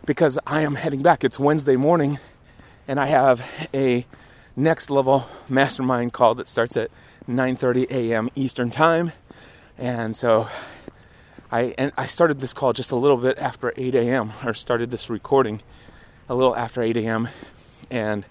[0.06, 1.24] because I am heading back.
[1.24, 2.20] It's Wednesday morning,
[2.86, 4.06] and I have a
[4.56, 6.92] next level mastermind call that starts at
[7.28, 8.30] 9:30 a.m.
[8.36, 9.12] Eastern Time.
[9.78, 10.48] And so
[11.52, 14.32] I and I started this call just a little bit after 8 a.m.
[14.44, 15.62] or started this recording
[16.30, 17.30] a little after 8 a.m.
[17.92, 18.26] and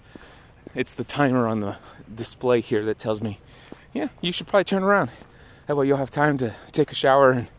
[0.75, 1.75] it's the timer on the
[2.13, 3.39] display here that tells me,
[3.93, 5.11] yeah, you should probably turn around.
[5.67, 7.49] That way you'll have time to take a shower and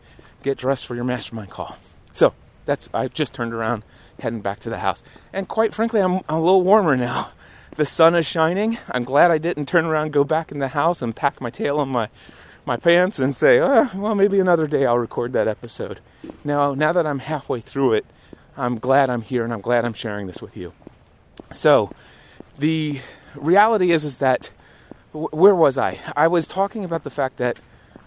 [0.43, 1.77] get dressed for your mastermind call.
[2.11, 2.33] So
[2.65, 3.83] that's I just turned around,
[4.19, 5.03] heading back to the house.
[5.31, 7.31] And quite frankly, I'm, I'm a little warmer now
[7.75, 8.77] the sun is shining.
[8.89, 11.79] I'm glad I didn't turn around, go back in the house, and pack my tail
[11.79, 12.09] on my
[12.65, 15.99] my pants and say, oh, well, maybe another day I'll record that episode.
[16.43, 18.05] Now, now that I'm halfway through it,
[18.57, 20.73] I'm glad I'm here and I'm glad I'm sharing this with you.
[21.53, 21.91] So,
[22.57, 23.01] the
[23.35, 24.51] reality is, is that
[25.13, 25.99] where was I?
[26.15, 27.59] I was talking about the fact that,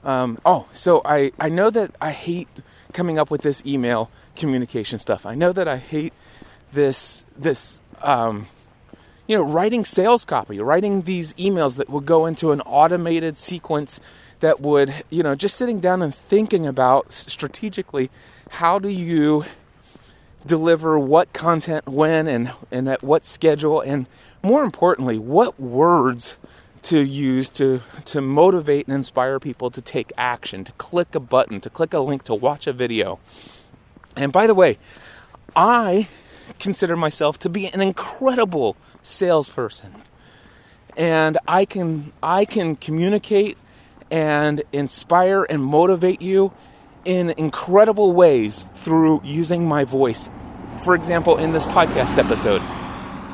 [0.04, 2.48] um, oh, so I, I know that I hate
[2.92, 5.24] coming up with this email communication stuff.
[5.24, 6.12] I know that I hate
[6.72, 8.46] this this um,
[9.28, 14.00] you know, writing sales copy, writing these emails that would go into an automated sequence
[14.40, 18.10] that would, you know, just sitting down and thinking about strategically
[18.52, 19.44] how do you
[20.46, 24.06] deliver what content when and, and at what schedule and
[24.42, 26.36] more importantly, what words
[26.80, 31.60] to use to to motivate and inspire people to take action, to click a button,
[31.60, 33.18] to click a link, to watch a video.
[34.16, 34.78] And by the way,
[35.54, 36.08] I
[36.58, 38.76] consider myself to be an incredible
[39.08, 39.94] salesperson.
[40.96, 43.56] And I can I can communicate
[44.10, 46.52] and inspire and motivate you
[47.04, 50.28] in incredible ways through using my voice.
[50.84, 52.62] For example, in this podcast episode,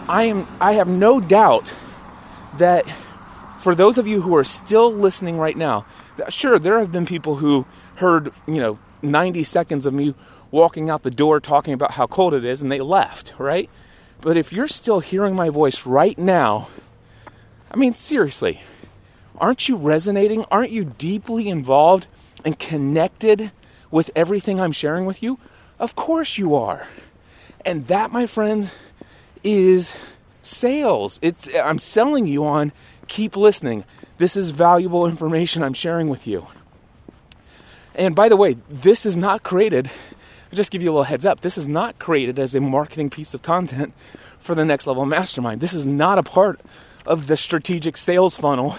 [0.09, 1.73] I am I have no doubt
[2.59, 2.85] that
[3.59, 5.87] for those of you who are still listening right now,
[6.29, 10.15] sure there have been people who heard, you know, 90 seconds of me
[10.51, 13.71] walking out the door talking about how cold it is and they left, right?
[14.25, 16.69] But if you're still hearing my voice right now,
[17.71, 18.63] I mean, seriously,
[19.37, 20.47] aren't you resonating?
[20.51, 22.07] Aren't you deeply involved
[22.43, 23.53] and connected
[23.91, 25.39] with everything I'm sharing with you?
[25.79, 26.87] Of course you are.
[27.67, 28.73] And that, my friends,
[29.43, 29.95] is
[30.41, 31.19] sales.
[31.21, 32.73] It's I'm selling you on
[33.09, 33.85] keep listening.
[34.17, 36.47] This is valuable information I'm sharing with you.
[37.95, 39.91] And by the way, this is not created
[40.55, 41.41] just give you a little heads up.
[41.41, 43.95] This is not created as a marketing piece of content
[44.39, 45.61] for the next level mastermind.
[45.61, 46.61] This is not a part
[47.07, 48.77] of the strategic sales funnel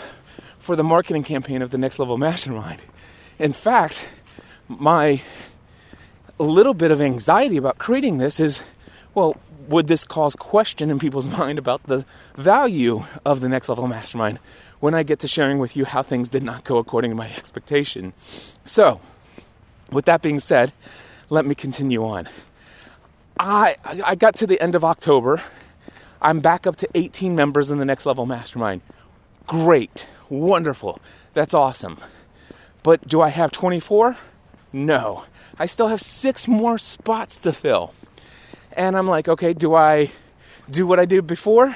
[0.60, 2.82] for the marketing campaign of the next level mastermind.
[3.38, 4.06] In fact,
[4.68, 5.22] my
[6.40, 8.62] little bit of anxiety about creating this is
[9.14, 13.88] well, would this cause question in people's mind about the value of the next level
[13.88, 14.40] mastermind
[14.80, 17.34] when I get to sharing with you how things did not go according to my
[17.34, 18.14] expectation?
[18.66, 19.00] So,
[19.90, 20.74] with that being said,
[21.30, 22.30] let me continue on.
[23.40, 25.42] I I got to the end of October.
[26.22, 28.82] I'm back up to 18 members in the next level mastermind.
[29.46, 30.08] Great.
[30.30, 31.00] Wonderful.
[31.34, 32.00] That's awesome.
[32.82, 34.16] But do I have 24?
[34.74, 35.26] No.
[35.60, 37.94] I still have 6 more spots to fill.
[38.72, 40.12] And I'm like, okay, do I
[40.70, 41.76] do what I did before?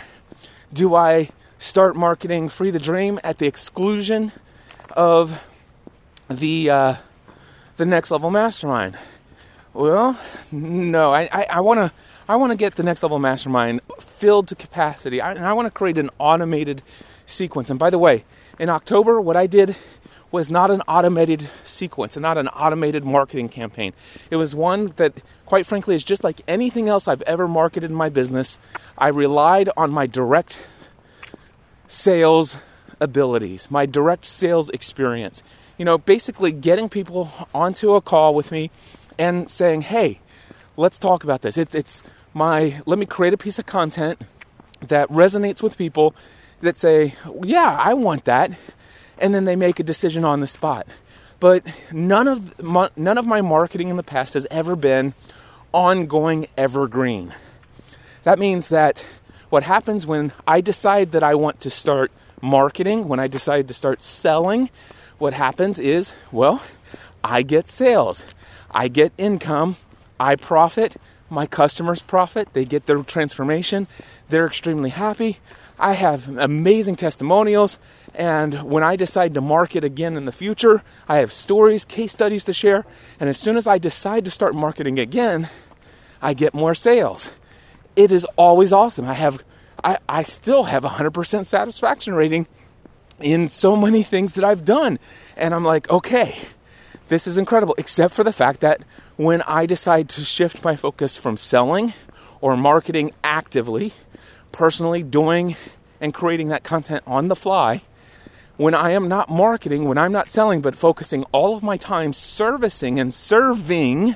[0.74, 4.32] Do I start marketing Free the Dream at the exclusion
[4.91, 5.45] of
[6.30, 6.95] the uh,
[7.78, 8.97] the next level mastermind?
[9.80, 10.20] Well,
[10.52, 11.14] no.
[11.14, 11.94] I, I, want to
[12.28, 15.68] I want to get the next level mastermind filled to capacity, I, and I want
[15.68, 16.84] to create an automated
[17.26, 17.70] sequence.
[17.70, 18.26] And by the way,
[18.60, 19.78] in October, what I did
[20.32, 23.94] was not an automated sequence and not an automated marketing campaign.
[24.30, 25.14] It was one that,
[25.46, 28.60] quite frankly, is just like anything else I've ever marketed in my business.
[28.98, 30.60] I relied on my direct
[31.88, 32.58] sales
[33.00, 35.42] abilities, my direct sales experience.
[35.78, 38.72] You know, basically getting people onto a call with me
[39.20, 40.20] and saying, hey,
[40.78, 41.57] let's talk about this.
[41.57, 42.01] It, it's
[42.34, 44.20] my, let me create a piece of content
[44.82, 46.15] that resonates with people
[46.61, 47.13] that say,
[47.43, 48.51] yeah, I want that.
[49.20, 50.88] And then they make a decision on the spot.
[51.39, 55.13] But none of my, none of my marketing in the past has ever been
[55.74, 57.34] ongoing evergreen.
[58.24, 59.05] That means that
[59.49, 62.11] what happens when I decide that I want to start
[62.41, 64.70] marketing, when I decide to start selling,
[65.17, 66.61] what happens is, well,
[67.24, 68.24] I get sales,
[68.72, 69.78] I get income,
[70.20, 70.97] I profit,
[71.30, 73.88] my customers profit, they get their transformation,
[74.30, 75.38] they're extremely happy.
[75.78, 77.80] I have amazing testimonials,
[78.13, 82.43] and when I decide to market again in the future, I have stories, case studies
[82.45, 82.86] to share,
[83.20, 85.49] and as soon as I decide to start marketing again,
[86.22, 87.32] I get more sales.
[87.95, 89.05] It is always awesome.
[89.05, 89.41] I have
[89.84, 92.47] I, I still have a 100% satisfaction rating
[93.20, 94.99] in so many things that I've done.
[95.36, 96.38] And I'm like, okay,
[97.10, 98.82] this is incredible, except for the fact that
[99.18, 101.93] when I decide to shift my focus from selling
[102.39, 103.93] or marketing actively,
[104.51, 105.55] personally doing
[105.99, 107.82] and creating that content on the fly,
[108.57, 112.14] when I am not marketing, when I'm not selling, but focusing all of my time
[112.14, 114.16] servicing and serving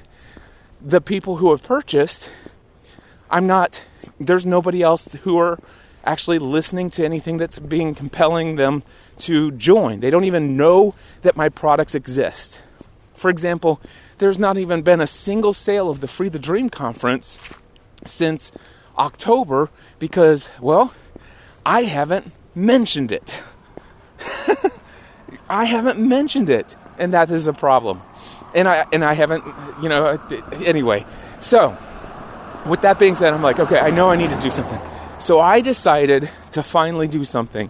[0.82, 2.30] the people who have purchased,
[3.30, 3.82] I'm not,
[4.20, 5.60] there's nobody else who are
[6.04, 8.84] actually listening to anything that's being compelling them
[9.20, 10.02] to join.
[10.02, 12.62] They don't even know that my products exist.
[13.24, 13.80] For example,
[14.18, 17.40] there's not even been a single sale of the Free the Dream conference
[18.04, 18.52] since
[18.98, 20.94] October because, well,
[21.66, 23.42] I haven't mentioned it.
[25.50, 28.02] I haven't mentioned it, and that is a problem.
[28.54, 29.46] And I and I haven't,
[29.82, 30.20] you know,
[30.66, 31.06] anyway.
[31.40, 31.78] So,
[32.66, 34.82] with that being said, I'm like, okay, I know I need to do something.
[35.20, 37.70] So I decided to finally do something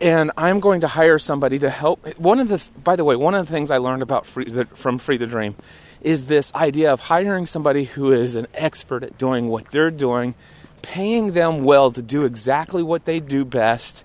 [0.00, 2.06] and I'm going to hire somebody to help.
[2.18, 4.64] One of the, by the way, one of the things I learned about free, the,
[4.66, 5.56] from Free the Dream
[6.00, 10.34] is this idea of hiring somebody who is an expert at doing what they're doing,
[10.80, 14.04] paying them well to do exactly what they do best,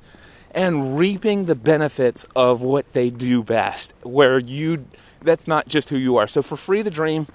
[0.52, 3.93] and reaping the benefits of what they do best.
[4.04, 4.86] Where you,
[5.22, 6.28] that's not just who you are.
[6.28, 7.28] So for Free the Dream,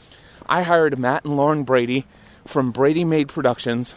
[0.47, 2.07] I hired Matt and Lauren Brady
[2.47, 3.95] from Brady Made Productions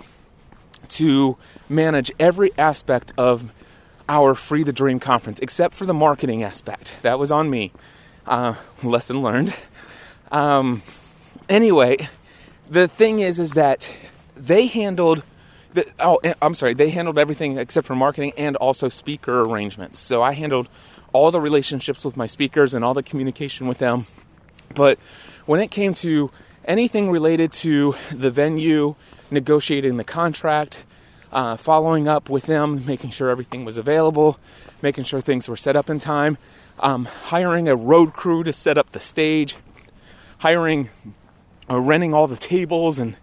[0.89, 1.37] to
[1.67, 3.53] manage every aspect of
[4.09, 6.93] our Free the Dream conference, except for the marketing aspect.
[7.01, 7.71] That was on me.
[8.25, 9.53] Uh, lesson learned.
[10.31, 10.81] Um,
[11.49, 12.07] anyway,
[12.69, 13.89] the thing is, is that
[14.35, 15.23] they handled.
[15.73, 16.73] The, oh, eh, I'm sorry.
[16.73, 19.99] They handled everything except for marketing and also speaker arrangements.
[19.99, 20.69] So I handled
[21.13, 24.05] all the relationships with my speakers and all the communication with them.
[24.75, 24.99] But
[25.45, 26.31] when it came to
[26.65, 28.95] anything related to the venue,
[29.29, 30.85] negotiating the contract,
[31.33, 34.39] uh, following up with them, making sure everything was available,
[34.81, 36.37] making sure things were set up in time,
[36.79, 39.57] um, hiring a road crew to set up the stage,
[40.37, 40.89] hiring
[41.67, 43.17] or renting all the tables, and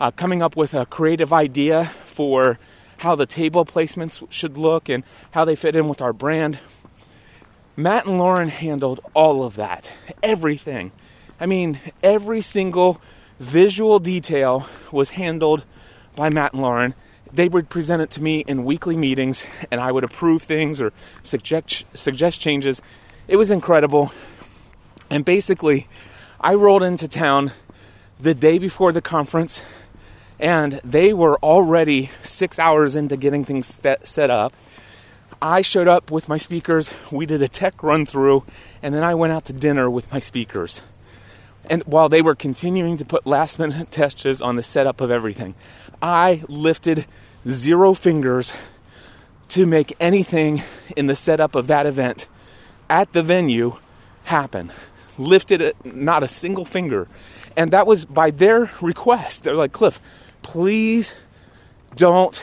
[0.00, 2.58] uh, coming up with a creative idea for
[2.98, 6.58] how the table placements should look and how they fit in with our brand.
[7.76, 9.92] Matt and Lauren handled all of that,
[10.22, 10.90] everything.
[11.40, 13.00] I mean, every single
[13.38, 15.64] visual detail was handled
[16.16, 16.94] by Matt and Lauren,
[17.34, 20.92] they would present it to me in weekly meetings and I would approve things or
[21.22, 22.80] suggest suggest changes.
[23.26, 24.12] It was incredible.
[25.10, 25.88] And basically,
[26.40, 27.52] I rolled into town
[28.20, 29.62] the day before the conference
[30.38, 34.52] and they were already 6 hours into getting things set up.
[35.42, 38.44] I showed up with my speakers, we did a tech run through,
[38.82, 40.80] and then I went out to dinner with my speakers.
[41.66, 45.54] And while they were continuing to put last minute touches on the setup of everything,
[46.00, 47.06] I lifted
[47.46, 48.52] zero fingers
[49.48, 50.62] to make anything
[50.96, 52.26] in the setup of that event
[52.88, 53.76] at the venue
[54.24, 54.72] happen.
[55.18, 57.06] Lifted it, not a single finger.
[57.56, 59.44] And that was by their request.
[59.44, 60.00] They're like, Cliff,
[60.42, 61.12] please
[61.94, 62.42] don't,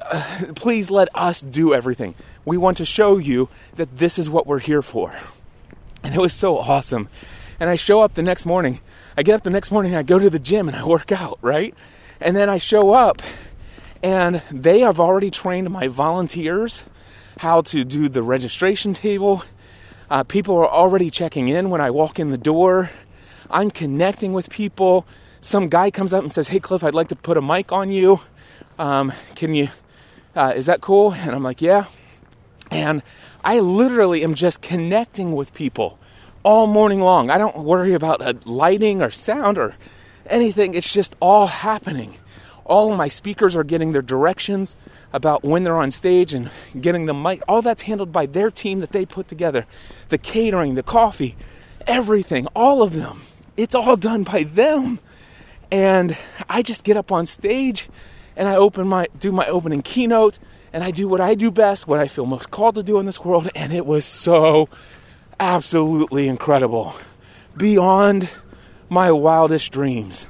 [0.00, 2.14] uh, please let us do everything.
[2.44, 5.14] We want to show you that this is what we're here for.
[6.02, 7.08] And it was so awesome.
[7.58, 8.80] And I show up the next morning.
[9.16, 11.38] I get up the next morning, I go to the gym and I work out,
[11.42, 11.74] right?
[12.20, 13.22] And then I show up
[14.02, 16.82] and they have already trained my volunteers
[17.38, 19.42] how to do the registration table.
[20.10, 22.90] Uh, people are already checking in when I walk in the door.
[23.50, 25.06] I'm connecting with people.
[25.40, 27.90] Some guy comes up and says, Hey, Cliff, I'd like to put a mic on
[27.90, 28.20] you.
[28.78, 29.68] Um, can you,
[30.36, 31.14] uh, is that cool?
[31.14, 31.86] And I'm like, Yeah.
[32.70, 33.02] And
[33.42, 35.98] I literally am just connecting with people
[36.42, 37.30] all morning long.
[37.30, 39.74] I don't worry about uh, lighting or sound or
[40.30, 40.74] anything.
[40.74, 42.14] It's just all happening.
[42.64, 44.76] All my speakers are getting their directions
[45.12, 46.50] about when they're on stage and
[46.80, 47.42] getting the mic.
[47.48, 49.66] All that's handled by their team that they put together.
[50.08, 51.36] The catering, the coffee,
[51.86, 53.22] everything, all of them.
[53.56, 55.00] It's all done by them.
[55.72, 56.16] And
[56.48, 57.88] I just get up on stage
[58.36, 60.38] and I open my do my opening keynote
[60.72, 63.06] and I do what I do best, what I feel most called to do in
[63.06, 64.68] this world, and it was so
[65.38, 66.94] absolutely incredible.
[67.56, 68.28] Beyond
[68.90, 70.26] my wildest dreams.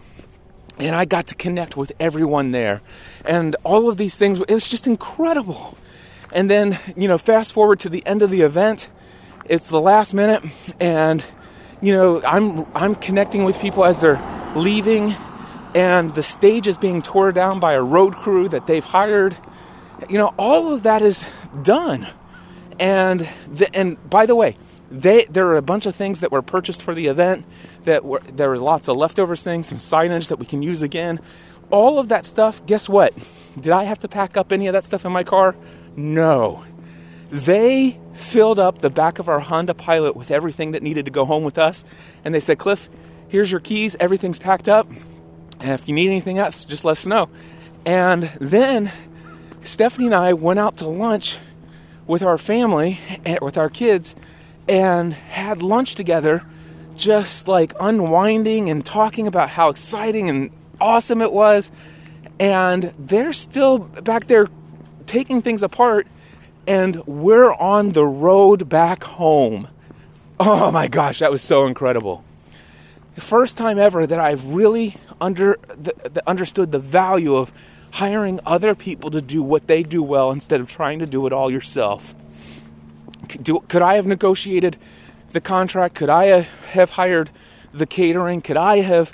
[0.79, 2.81] And I got to connect with everyone there.
[3.25, 5.77] And all of these things, it was just incredible.
[6.33, 8.89] And then, you know, fast forward to the end of the event,
[9.47, 10.45] it's the last minute,
[10.79, 11.25] and
[11.83, 14.23] you know, I'm I'm connecting with people as they're
[14.55, 15.13] leaving,
[15.75, 19.37] and the stage is being torn down by a road crew that they've hired.
[20.09, 21.27] You know, all of that is
[21.63, 22.07] done,
[22.79, 24.57] and the, and by the way,
[24.91, 27.47] they there are a bunch of things that were purchased for the event
[27.85, 31.21] that were there was lots of leftovers things, some signage that we can use again.
[31.71, 32.65] All of that stuff.
[32.67, 33.15] Guess what?
[33.59, 35.55] Did I have to pack up any of that stuff in my car?
[35.97, 36.65] No.
[37.31, 41.25] They filled up the back of our Honda Pilot with everything that needed to go
[41.25, 41.85] home with us.
[42.25, 42.89] And they said, Cliff,
[43.29, 43.97] here's your keys.
[44.01, 44.89] Everything's packed up.
[45.61, 47.29] And if you need anything else, just let us know.
[47.87, 48.91] And then
[49.63, 51.39] Stephanie and I went out to lunch
[52.07, 54.17] with our family, eh, with our kids,
[54.69, 56.43] and had lunch together,
[56.97, 60.51] just like unwinding and talking about how exciting and
[60.81, 61.71] awesome it was.
[62.39, 64.49] And they're still back there
[65.07, 66.07] taking things apart
[66.67, 69.69] and we're on the road back home.
[70.39, 72.25] Oh my gosh, that was so incredible.
[73.15, 77.53] The first time ever that I've really under the, the understood the value of
[77.91, 81.33] hiring other people to do what they do well instead of trying to do it
[81.33, 82.15] all yourself.
[83.43, 84.77] Do, could I have negotiated
[85.33, 85.95] the contract?
[85.95, 87.31] Could I have hired
[87.73, 88.41] the catering?
[88.41, 89.13] Could I have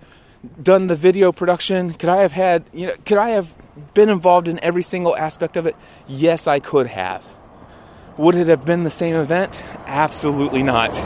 [0.62, 1.92] done the video production?
[1.92, 3.52] Could I have had, you know, could I have
[3.94, 5.76] been involved in every single aspect of it?
[6.06, 7.24] Yes, I could have.
[8.16, 9.60] Would it have been the same event?
[9.86, 10.96] Absolutely not.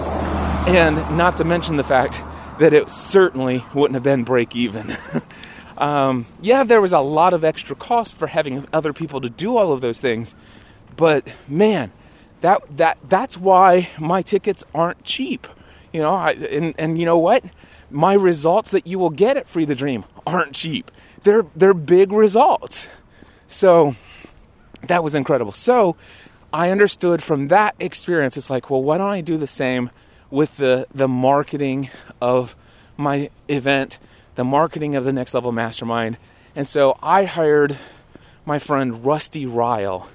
[0.68, 2.20] And not to mention the fact
[2.60, 4.96] that it certainly wouldn't have been break even.
[5.78, 9.56] um, yeah, there was a lot of extra cost for having other people to do
[9.56, 10.34] all of those things,
[10.96, 11.90] but man,
[12.40, 15.46] that that that's why my tickets aren't cheap.
[15.92, 17.44] You know, I, and and you know what?
[17.90, 20.90] My results that you will get at Free the Dream aren't cheap.
[21.24, 22.86] They're they're big results.
[23.46, 23.96] So
[24.86, 25.52] that was incredible.
[25.52, 25.96] So
[26.52, 29.90] I understood from that experience, it's like, well, why don't I do the same
[30.30, 32.56] with the, the marketing of
[32.96, 33.98] my event,
[34.34, 36.16] the marketing of the Next Level Mastermind?
[36.56, 37.78] And so I hired
[38.44, 40.08] my friend Rusty Ryle,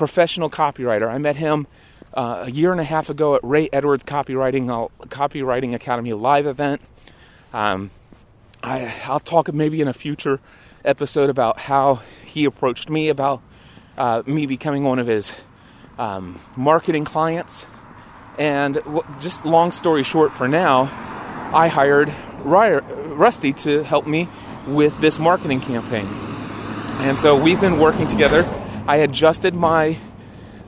[0.00, 1.10] professional copywriter.
[1.10, 1.66] I met him
[2.14, 6.46] uh, a year and a half ago at Ray Edwards Copywriting uh, Copywriting Academy live
[6.46, 6.80] event.
[7.52, 7.90] Um,
[8.62, 10.40] I, I'll talk maybe in a future
[10.86, 13.42] episode about how he approached me about
[13.98, 15.38] uh, me becoming one of his
[15.98, 17.66] um, marketing clients.
[18.38, 20.84] And w- just long story short, for now,
[21.52, 22.10] I hired
[22.42, 24.28] Rusty to help me
[24.66, 26.06] with this marketing campaign.
[27.00, 28.59] And so we've been working together.
[28.86, 29.96] I adjusted my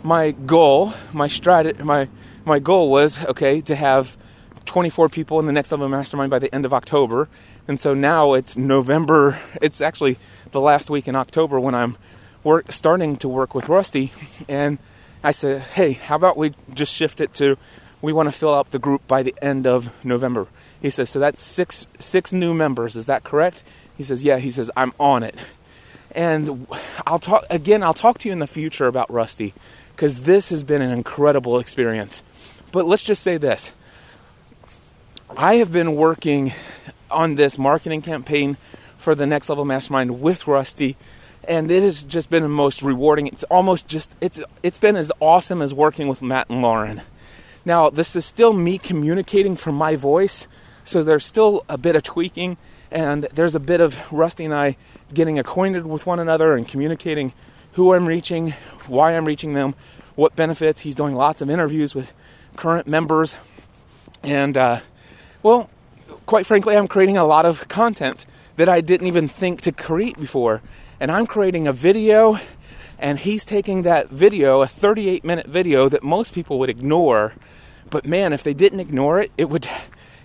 [0.05, 2.09] my goal, my strat, my
[2.45, 4.17] my goal was okay to have
[4.65, 7.29] 24 people in the next level mastermind by the end of October.
[7.69, 9.39] And so now it's November.
[9.63, 10.19] It's actually
[10.51, 11.97] the last week in October when I'm
[12.43, 14.13] work, starting to work with Rusty,
[14.49, 14.79] and
[15.23, 17.57] I said, hey, how about we just shift it to
[18.01, 20.49] we want to fill up the group by the end of November.
[20.81, 22.97] He says, so that's six six new members.
[22.97, 23.63] Is that correct?
[23.97, 24.39] He says, yeah.
[24.39, 25.37] He says, I'm on it.
[26.13, 26.67] And
[27.07, 27.83] I'll talk again.
[27.83, 29.55] I'll talk to you in the future about Rusty
[29.97, 32.23] because this has been an incredible experience.
[32.71, 33.73] But let's just say this:
[35.37, 36.53] I have been working
[37.11, 38.57] on this marketing campaign
[38.99, 40.97] for the Next Level Mastermind with Rusty
[41.45, 43.27] and it has just been the most rewarding.
[43.27, 47.03] It's almost just it's it's been as awesome as working with Matt and Lauren.
[47.65, 50.49] Now, this is still me communicating from my voice,
[50.85, 52.57] so there's still a bit of tweaking
[52.91, 54.77] and there's a bit of Rusty and I
[55.15, 57.33] getting acquainted with one another and communicating
[57.73, 58.53] who I'm reaching,
[58.87, 59.75] why I'm reaching them,
[60.15, 60.81] what benefits.
[60.81, 62.13] He's doing lots of interviews with
[62.57, 63.35] current members.
[64.23, 64.81] And, uh,
[65.43, 65.71] well,
[66.27, 70.19] quite frankly, I'm creating a lot of content that I didn't even think to create
[70.19, 70.63] before
[71.01, 72.39] and I'm creating a video
[72.97, 77.33] and he's taking that video, a 38 minute video that most people would ignore.
[77.91, 79.69] But man, if they didn't ignore it, it would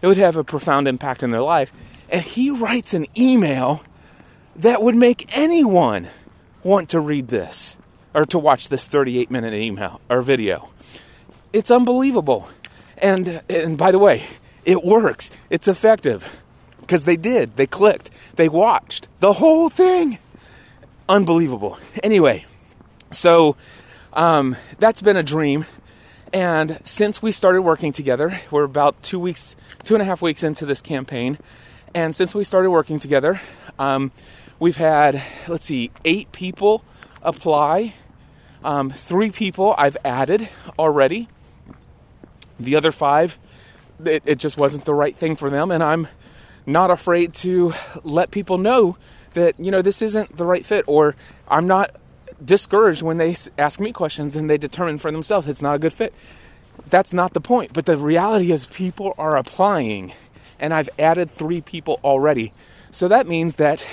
[0.02, 1.74] it would have a profound impact in their life.
[2.10, 3.84] And he writes an email
[4.58, 6.10] that would make anyone
[6.64, 7.78] want to read this
[8.14, 10.70] or to watch this 38 minute email or video.
[11.54, 12.50] It's unbelievable.
[12.98, 14.24] And and by the way,
[14.66, 15.32] it works.
[15.50, 16.44] It's effective
[16.82, 17.56] because they did.
[17.56, 18.10] They clicked.
[18.36, 20.18] They watched the whole thing
[21.08, 21.78] unbelievable.
[22.04, 22.46] Anyway,
[23.12, 23.56] so
[24.14, 25.66] um, that's been a dream.
[26.34, 30.44] And since we started working together, we're about two weeks, two and a half weeks
[30.44, 31.38] into this campaign.
[31.96, 33.40] And since we started working together,
[33.80, 34.12] um,
[34.60, 36.84] we've had, let's see, eight people
[37.22, 37.94] apply.
[38.64, 41.30] Um, three people I've added already.
[42.60, 43.38] The other five,
[44.04, 45.72] it, it just wasn't the right thing for them.
[45.72, 46.08] And I'm
[46.66, 48.98] not afraid to let people know
[49.34, 51.16] that, you know, this isn't the right fit, or
[51.48, 51.96] I'm not
[52.44, 55.94] discouraged when they ask me questions and they determine for themselves it's not a good
[55.94, 56.14] fit.
[56.90, 57.74] That's not the point.
[57.74, 60.14] But the reality is, people are applying,
[60.60, 62.54] and I've added three people already.
[62.92, 63.86] So that means that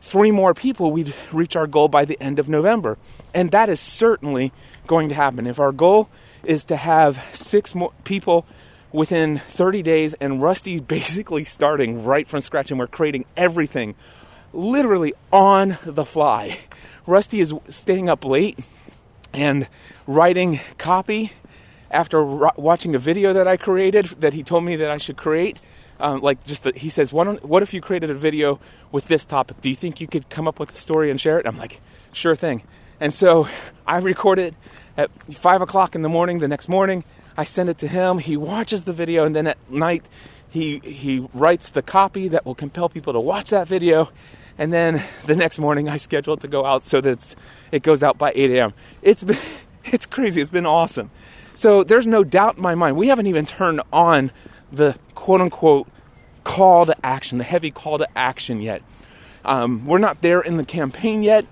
[0.00, 2.98] three more people, we'd reach our goal by the end of November.
[3.34, 4.52] And that is certainly
[4.86, 5.46] going to happen.
[5.46, 6.08] If our goal
[6.44, 8.46] is to have six more people
[8.92, 13.94] within 30 days, and Rusty basically starting right from scratch, and we're creating everything
[14.52, 16.58] literally on the fly.
[17.06, 18.58] Rusty is staying up late
[19.32, 19.68] and
[20.06, 21.32] writing copy
[21.90, 25.58] after watching a video that I created that he told me that I should create.
[26.00, 28.58] Um, like just the, he says, what, what if you created a video
[28.90, 29.60] with this topic?
[29.60, 31.46] Do you think you could come up with a story and share it?
[31.46, 31.80] I'm like,
[32.12, 32.62] sure thing.
[33.00, 33.48] And so
[33.86, 34.54] I record it
[34.96, 36.38] at five o'clock in the morning.
[36.38, 37.04] The next morning,
[37.36, 38.18] I send it to him.
[38.18, 40.04] He watches the video, and then at night,
[40.48, 44.10] he he writes the copy that will compel people to watch that video.
[44.58, 47.34] And then the next morning, I schedule it to go out so that
[47.72, 48.74] it goes out by 8 a.m.
[49.02, 49.38] It's been,
[49.84, 50.40] it's crazy.
[50.40, 51.10] It's been awesome.
[51.54, 52.96] So there's no doubt in my mind.
[52.96, 54.30] We haven't even turned on
[54.72, 55.88] the quote unquote
[56.44, 58.82] call to action, the heavy call to action yet.
[59.44, 61.46] Um, we're not there in the campaign yet,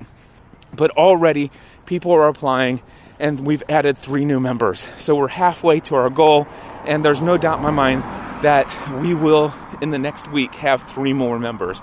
[0.75, 1.51] but already
[1.87, 2.83] people are applying
[3.19, 4.87] and we've added three new members.
[4.99, 6.47] So we're halfway to our goal,
[6.85, 8.03] and there's no doubt in my mind
[8.43, 9.53] that we will,
[9.83, 11.83] in the next week, have three more members.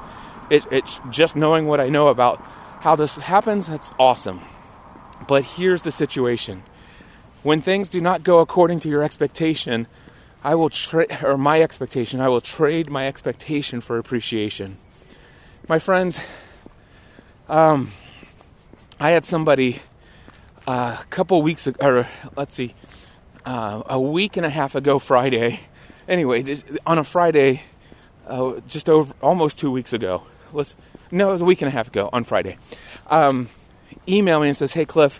[0.49, 2.41] It, it's just knowing what I know about
[2.79, 4.41] how this happens, that's awesome.
[5.27, 6.63] But here's the situation
[7.43, 9.87] when things do not go according to your expectation,
[10.45, 14.77] I will trade, or my expectation, I will trade my expectation for appreciation.
[15.67, 16.19] My friends,
[17.49, 17.91] um,
[18.99, 19.79] I had somebody
[20.67, 22.75] uh, a couple weeks ago, or let's see,
[23.43, 25.61] uh, a week and a half ago Friday.
[26.07, 26.45] Anyway,
[26.85, 27.63] on a Friday,
[28.27, 30.21] uh, just over almost two weeks ago.
[30.53, 30.75] Let's
[31.09, 32.57] no, it was a week and a half ago on Friday.
[33.07, 33.49] Um,
[34.07, 35.19] email me and says, "Hey Cliff,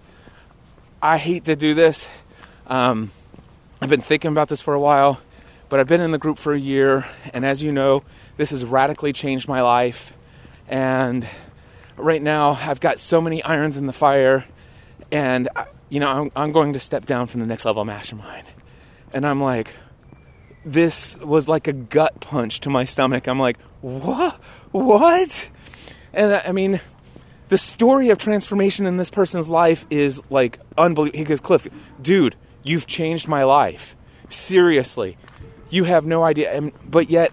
[1.01, 2.07] I hate to do this.
[2.67, 3.09] Um,
[3.85, 5.21] I've been thinking about this for a while,
[5.69, 7.05] but I've been in the group for a year,
[7.35, 8.03] and as you know,
[8.35, 10.11] this has radically changed my life.
[10.67, 11.27] And
[11.95, 14.45] right now, I've got so many irons in the fire."
[15.11, 18.45] and uh, you know I'm, I'm going to step down from the next level mastermind
[19.13, 19.71] and i'm like
[20.65, 24.33] this was like a gut punch to my stomach i'm like what
[24.71, 25.49] what
[26.13, 26.79] and uh, i mean
[27.49, 31.67] the story of transformation in this person's life is like unbelievable he goes cliff
[32.01, 32.35] dude
[32.65, 33.95] you've changed my life.
[34.29, 35.17] Seriously.
[35.69, 36.51] You have no idea.
[36.51, 37.31] And, but yet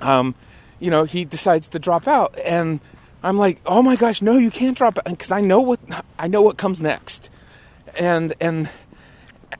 [0.00, 0.34] um
[0.80, 2.36] you know he decides to drop out.
[2.38, 2.80] And
[3.22, 5.78] I'm like, oh my gosh, no, you can't drop it because I know what
[6.18, 7.30] I know what comes next,
[7.96, 8.68] and and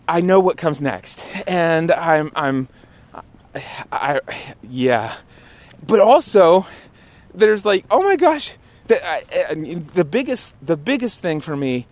[0.09, 2.68] I know what comes next, and I'm I'm
[3.93, 4.20] I
[4.62, 5.14] yeah,
[5.87, 6.66] but also
[7.35, 8.53] there's like, oh my gosh,
[8.89, 9.55] the I,
[9.95, 11.87] the biggest the biggest thing for me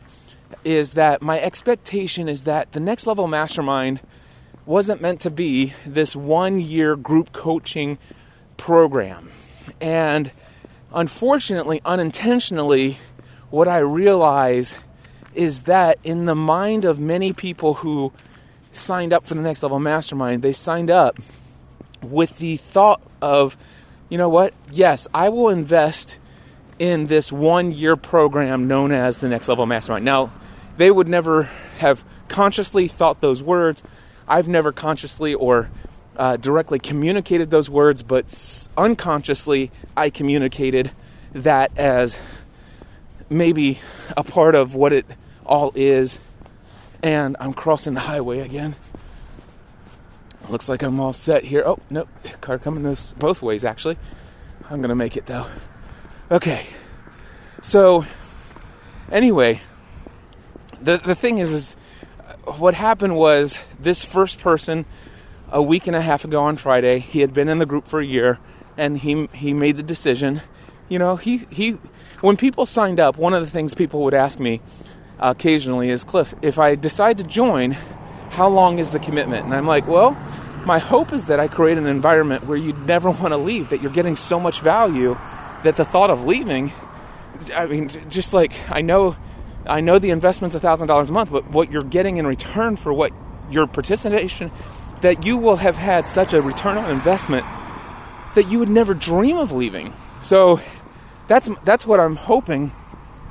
[0.64, 4.00] is that my expectation is that the next level mastermind
[4.66, 7.98] wasn't meant to be this one year group coaching
[8.56, 9.30] program,
[9.80, 10.30] and
[10.92, 12.98] unfortunately, unintentionally,
[13.50, 14.76] what I realize
[15.34, 18.12] is that in the mind of many people who
[18.72, 21.16] signed up for the next level mastermind, they signed up
[22.02, 23.56] with the thought of,
[24.08, 24.54] you know what?
[24.70, 26.18] Yes, I will invest
[26.78, 30.04] in this one year program known as the next level mastermind.
[30.04, 30.32] Now,
[30.80, 31.42] they would never
[31.76, 33.82] have consciously thought those words.
[34.26, 35.70] I've never consciously or
[36.16, 40.90] uh, directly communicated those words, but unconsciously I communicated
[41.34, 42.18] that as
[43.28, 43.78] maybe
[44.16, 45.04] a part of what it
[45.44, 46.18] all is.
[47.02, 48.74] And I'm crossing the highway again.
[50.48, 51.62] Looks like I'm all set here.
[51.66, 52.08] Oh, nope,
[52.40, 53.98] car coming those both ways actually.
[54.70, 55.46] I'm gonna make it though.
[56.30, 56.66] Okay.
[57.60, 58.06] So
[59.12, 59.60] anyway,
[60.82, 61.76] the the thing is is
[62.58, 64.84] what happened was this first person
[65.50, 66.98] a week and a half ago on Friday.
[66.98, 68.38] He had been in the group for a year,
[68.76, 70.40] and he he made the decision.
[70.88, 71.72] You know, he he
[72.20, 74.60] when people signed up, one of the things people would ask me
[75.18, 77.72] uh, occasionally is, Cliff, if I decide to join,
[78.30, 79.44] how long is the commitment?
[79.44, 80.16] And I'm like, well,
[80.64, 83.82] my hope is that I create an environment where you never want to leave, that
[83.82, 85.16] you're getting so much value
[85.62, 86.72] that the thought of leaving,
[87.54, 89.16] I mean, just like I know
[89.66, 93.12] I know the investment's $1,000 a month, but what you're getting in return for what
[93.50, 94.50] your participation,
[95.00, 97.44] that you will have had such a return on investment
[98.34, 99.92] that you would never dream of leaving.
[100.22, 100.60] So
[101.26, 102.72] that's that's what I'm hoping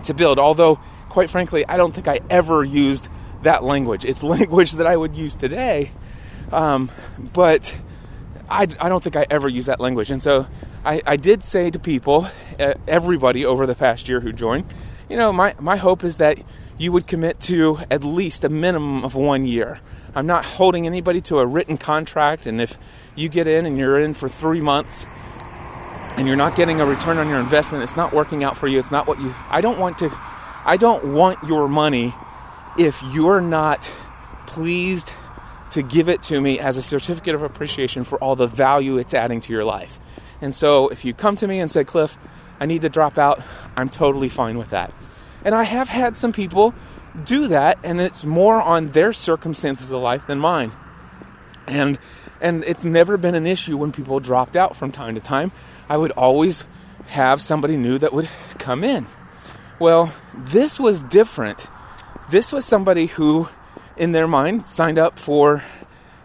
[0.04, 0.40] to build.
[0.40, 3.08] Although, quite frankly, I don't think I ever used
[3.44, 4.06] that language.
[4.06, 5.92] It's language that I would use today,
[6.52, 6.92] um,
[7.34, 7.72] but
[8.50, 10.12] I, I don't think I ever use that language.
[10.12, 10.48] And so
[10.84, 12.28] I, I did say to people,
[12.88, 14.66] everybody over the past year who joined,
[15.10, 16.38] you know, my, my hope is that
[16.78, 19.80] you would commit to at least a minimum of one year.
[20.16, 22.78] I'm not holding anybody to a written contract, and if
[23.16, 25.06] you get in and you're in for three months
[26.18, 28.80] and you're not getting a return on your investment, it's not working out for you,
[28.80, 30.12] it's not what you I don't want to
[30.66, 32.14] I don't want your money
[32.78, 33.90] if you're not
[34.48, 35.12] pleased
[35.72, 39.14] to give it to me as a certificate of appreciation for all the value it's
[39.14, 40.00] adding to your life.
[40.42, 42.18] And so if you come to me and say, Cliff,
[42.60, 43.42] I need to drop out,
[43.76, 44.94] I'm totally fine with that.
[45.46, 46.74] And I have had some people
[47.26, 50.72] do that, and it's more on their circumstances of life than mine.
[51.68, 51.98] And
[52.42, 55.52] and it's never been an issue when people dropped out from time to time.
[55.90, 56.64] I would always
[57.08, 59.08] have somebody new that would come in.
[59.80, 61.68] Well, this was different.
[62.30, 63.50] This was somebody who,
[63.98, 65.64] in their mind, signed up for,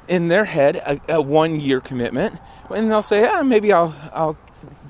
[0.06, 2.38] in their head, a, a one year commitment.
[2.70, 4.36] And they'll say, ah, maybe I'll, I'll,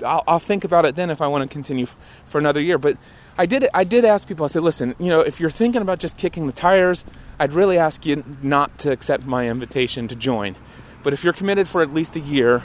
[0.04, 1.86] I'll, I'll think about it then if I want to continue
[2.26, 2.78] for another year.
[2.78, 2.96] But
[3.36, 4.44] I did I did ask people.
[4.44, 7.04] I said, listen, you know, if you're thinking about just kicking the tires,
[7.38, 10.56] I'd really ask you not to accept my invitation to join.
[11.02, 12.62] But if you're committed for at least a year,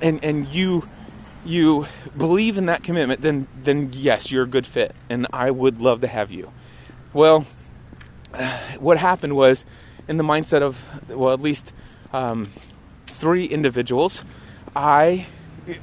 [0.00, 0.88] and and you
[1.44, 5.80] you believe in that commitment, then then yes, you're a good fit, and I would
[5.80, 6.52] love to have you.
[7.12, 7.46] Well,
[8.78, 9.64] what happened was,
[10.06, 11.72] in the mindset of well, at least
[12.12, 12.48] um,
[13.06, 14.22] three individuals,
[14.76, 15.26] I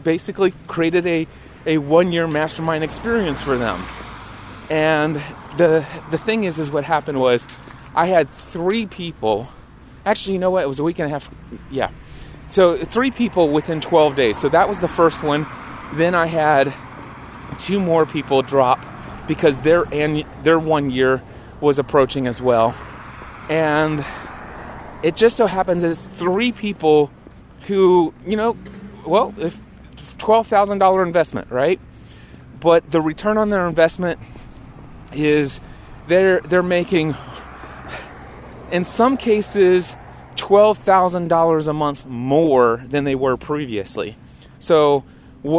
[0.03, 1.27] basically created a
[1.65, 3.83] a one year mastermind experience for them.
[4.69, 5.15] And
[5.57, 7.47] the the thing is, is what happened was,
[7.95, 9.47] I had three people.
[10.05, 10.63] Actually, you know what?
[10.63, 11.29] It was a week and a half.
[11.71, 11.89] Yeah.
[12.49, 14.37] So three people within 12 days.
[14.39, 15.47] So that was the first one.
[15.93, 16.73] Then I had
[17.59, 18.79] two more people drop
[19.27, 19.85] because their
[20.43, 21.21] their one year
[21.59, 22.75] was approaching as well.
[23.49, 24.05] And
[25.03, 27.11] it just so happens it's three people
[27.61, 28.57] who, you know,
[29.05, 29.59] well, if
[30.17, 31.79] $12,000 investment, right?
[32.59, 34.19] But the return on their investment
[35.13, 35.59] is
[36.07, 37.15] they're they're making
[38.71, 39.95] in some cases
[40.35, 44.17] $12,000 a month more than they were previously.
[44.59, 45.03] So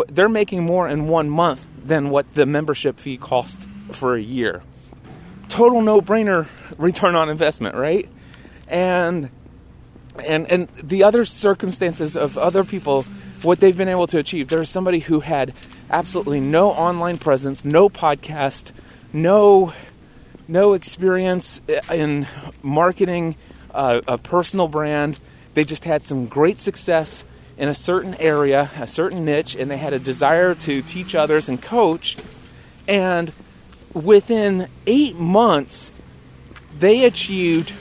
[0.09, 3.59] they're making more in one month than what the membership fee cost
[3.93, 4.63] for a year.
[5.49, 6.47] Total no-brainer
[6.77, 8.09] return on investment, right?
[8.69, 9.31] And
[10.25, 13.05] and and the other circumstances of other people
[13.43, 14.49] what they've been able to achieve.
[14.49, 15.53] There's somebody who had
[15.91, 18.73] absolutely no online presence, no podcast,
[19.13, 19.73] no
[20.49, 21.61] no experience
[21.93, 22.27] in
[22.63, 23.35] marketing
[23.75, 25.19] uh, a personal brand.
[25.55, 27.25] They just had some great success
[27.59, 31.49] in a certain area, a certain niche, and they had a desire to teach others
[31.49, 32.17] and coach.
[32.87, 33.33] And
[33.93, 35.91] within eight months,
[36.79, 37.73] they achieved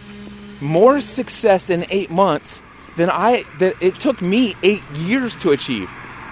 [0.62, 2.62] more success in eight months
[2.96, 5.92] than I that it took me eight years to achieve.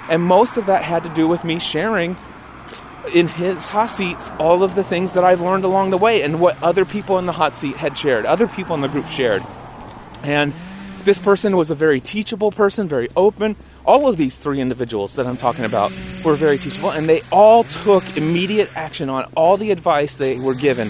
[0.10, 2.18] And most of that had to do with me sharing
[3.14, 6.40] in his hot seats all of the things that I've learned along the way and
[6.40, 9.44] what other people in the hot seat had shared, other people in the group shared.
[10.24, 10.54] And
[11.04, 13.58] this person was a very teachable person, very open.
[13.86, 15.92] All of these three individuals that I'm talking about
[16.24, 20.56] were very teachable, and they all took immediate action on all the advice they were
[20.56, 20.90] given.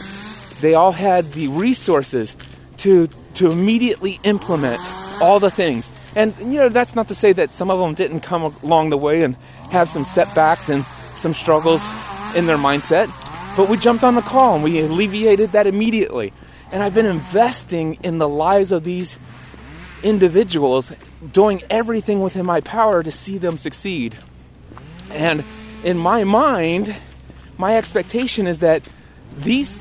[0.61, 2.38] They all had the resources
[2.78, 4.80] to to immediately implement
[5.22, 5.89] all the things.
[6.16, 8.97] And you know, that's not to say that some of them didn't come along the
[8.97, 9.36] way and
[9.72, 10.84] have some setbacks and
[11.16, 11.84] some struggles
[12.36, 13.07] in their mindset,
[13.55, 16.34] but we jumped on the call and we alleviated that immediately.
[16.72, 19.18] And I've been investing in the lives of these
[20.01, 20.91] individuals,
[21.32, 24.18] doing everything within my power to see them succeed.
[25.11, 25.43] And
[25.84, 26.95] in my mind,
[27.57, 28.82] my expectation is that
[29.38, 29.78] these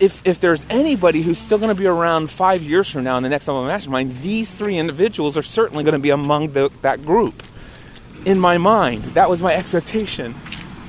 [0.00, 3.22] if, if there's anybody who's still going to be around five years from now in
[3.22, 7.04] the next level mastermind, these three individuals are certainly going to be among the, that
[7.04, 7.42] group.
[8.24, 10.34] In my mind, that was my expectation.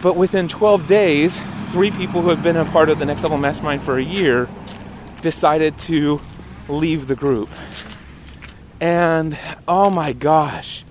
[0.02, 1.38] But within 12 days,
[1.72, 4.48] three people who have been a part of the next level mastermind for a year
[5.22, 6.22] decided to
[6.70, 7.50] leave the group.
[8.80, 10.86] And oh my gosh,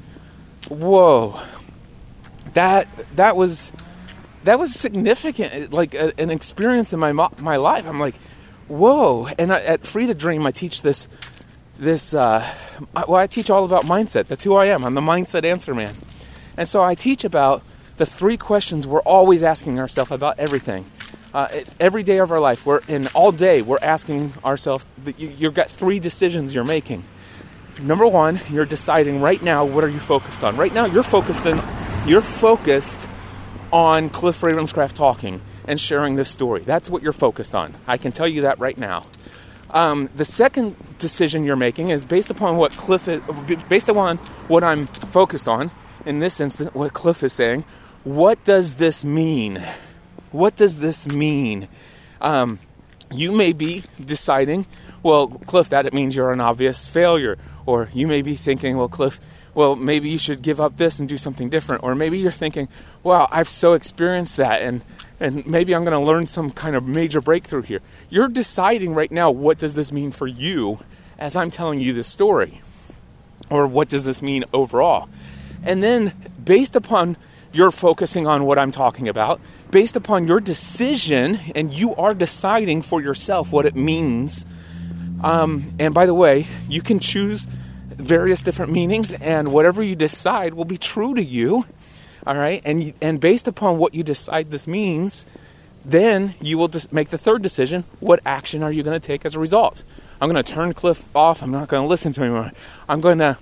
[0.68, 1.40] whoa,
[2.54, 3.70] that that was
[4.46, 7.86] that was significant, like a, an experience in my my life.
[7.86, 8.16] I'm like,
[8.68, 9.26] whoa!
[9.38, 11.08] And I, at Free the Dream, I teach this
[11.78, 12.14] this.
[12.14, 12.46] Uh,
[12.94, 14.26] well, I teach all about mindset.
[14.26, 14.84] That's who I am.
[14.84, 15.94] I'm the mindset answer man,
[16.56, 17.62] and so I teach about
[17.96, 20.84] the three questions we're always asking ourselves about everything.
[21.36, 24.84] uh, every day of our life, we're in all day we're asking ourselves.
[25.18, 27.04] You, you've got three decisions you're making.
[27.78, 30.56] Number one, you're deciding right now what are you focused on.
[30.56, 31.62] Right now, you're focused on
[32.08, 32.98] you're focused
[33.76, 36.62] on Cliff Ravenscraft talking and sharing this story.
[36.62, 37.74] That's what you're focused on.
[37.86, 39.04] I can tell you that right now.
[39.68, 43.20] Um, the second decision you're making is based upon what Cliff is,
[43.68, 44.16] based upon
[44.48, 45.70] what I'm focused on.
[46.06, 47.66] In this instance, what Cliff is saying.
[48.02, 49.62] What does this mean?
[50.32, 51.68] What does this mean?
[52.22, 52.58] Um,
[53.10, 54.64] you may be deciding,
[55.02, 57.36] well, Cliff, that it means you're an obvious failure.
[57.66, 59.20] Or you may be thinking, well, Cliff,
[59.56, 61.82] well, maybe you should give up this and do something different.
[61.82, 62.68] Or maybe you're thinking,
[63.02, 64.82] wow, I've so experienced that and,
[65.18, 67.80] and maybe I'm going to learn some kind of major breakthrough here.
[68.10, 70.80] You're deciding right now, what does this mean for you
[71.18, 72.60] as I'm telling you this story?
[73.48, 75.08] Or what does this mean overall?
[75.64, 76.12] And then,
[76.44, 77.16] based upon
[77.54, 79.40] your focusing on what I'm talking about,
[79.70, 84.44] based upon your decision, and you are deciding for yourself what it means.
[85.24, 87.46] Um, and by the way, you can choose
[88.06, 91.66] various different meanings, and whatever you decide will be true to you.
[92.26, 95.24] All right, and and based upon what you decide this means,
[95.84, 97.84] then you will just make the third decision.
[98.00, 99.84] What action are you going to take as a result?
[100.20, 101.42] I'm going to turn Cliff off.
[101.42, 102.34] I'm not going to listen to him.
[102.34, 102.52] Anymore.
[102.88, 103.38] I'm going to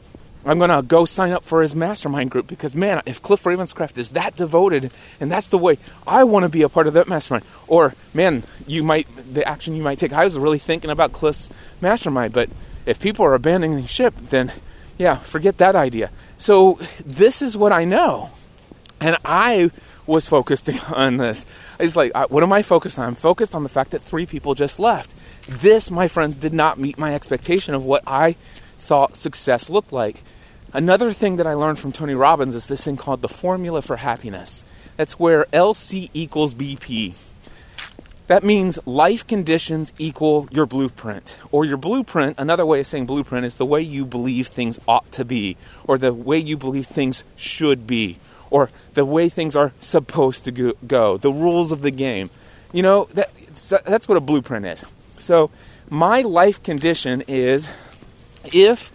[0.47, 3.97] I'm going to go sign up for his mastermind group because, man, if Cliff Ravenscraft
[3.97, 7.09] is that devoted and that's the way I want to be a part of that
[7.09, 10.13] mastermind, or, man, you might, the action you might take.
[10.13, 11.49] I was really thinking about Cliff's
[11.81, 12.51] mastermind, but
[12.87, 14.53] if people are abandoning ship, then
[14.99, 16.11] yeah, forget that idea.
[16.39, 18.31] So this is what I know.
[19.01, 19.71] And I
[20.07, 21.45] was focused on this.
[21.79, 23.07] It's like, what am I focused on?
[23.07, 25.11] I'm focused on the fact that three people just left.
[25.49, 28.37] This, my friends, did not meet my expectation of what I
[28.79, 30.23] thought success looked like.
[30.73, 33.97] Another thing that I learned from Tony Robbins is this thing called the formula for
[33.97, 34.65] happiness.
[34.97, 37.15] That's where LC equals BP.
[38.27, 41.37] That means life conditions equal your blueprint.
[41.53, 45.11] Or your blueprint, another way of saying blueprint, is the way you believe things ought
[45.13, 48.19] to be, or the way you believe things should be,
[48.51, 52.31] or the way things are supposed to go, the rules of the game.
[52.73, 53.31] You know, that,
[53.85, 54.85] that's what a blueprint is.
[55.19, 55.51] So,
[55.91, 57.69] my life condition is
[58.53, 58.91] if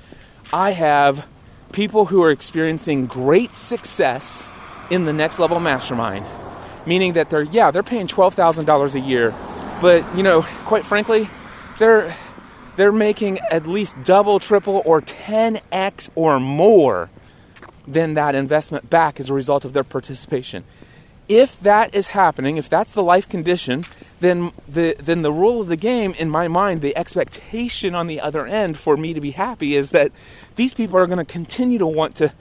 [0.51, 1.27] I have
[1.71, 4.49] people who are experiencing great success
[4.89, 6.25] in the next level mastermind
[6.85, 9.33] meaning that they're yeah they're paying twelve thousand dollars a year,
[9.81, 11.29] but you know quite frankly,
[11.77, 12.15] they're
[12.75, 17.09] they're making at least double, triple, or ten x or more
[17.87, 20.63] than that investment back as a result of their participation.
[21.27, 23.85] If that is happening, if that's the life condition,
[24.19, 28.21] then the then the rule of the game in my mind, the expectation on the
[28.21, 30.11] other end for me to be happy is that
[30.55, 32.33] these people are going to continue to want to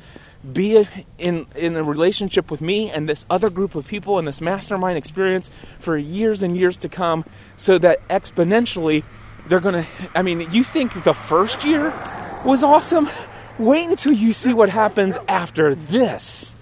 [0.52, 0.86] be
[1.18, 4.98] in in a relationship with me and this other group of people and this mastermind
[4.98, 7.24] experience for years and years to come
[7.56, 9.04] so that exponentially
[9.48, 11.92] they're going to I mean you think the first year
[12.44, 13.08] was awesome?
[13.58, 16.54] Wait until you see what happens after this.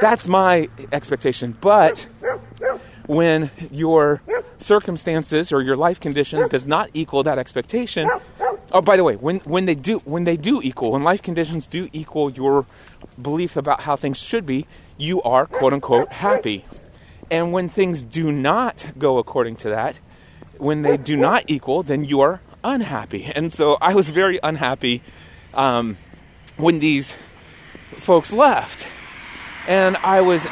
[0.00, 1.56] That's my expectation.
[1.58, 2.04] But
[3.06, 4.22] when your
[4.58, 8.08] circumstances or your life condition does not equal that expectation
[8.72, 11.66] oh by the way when when they do when they do equal when life conditions
[11.66, 12.64] do equal your
[13.20, 16.64] belief about how things should be, you are quote unquote happy.
[17.30, 19.98] And when things do not go according to that,
[20.58, 23.30] when they do not equal, then you are unhappy.
[23.34, 25.02] And so I was very unhappy
[25.52, 25.96] um,
[26.56, 27.14] when these
[27.96, 28.86] folks left.
[29.66, 30.44] And I was,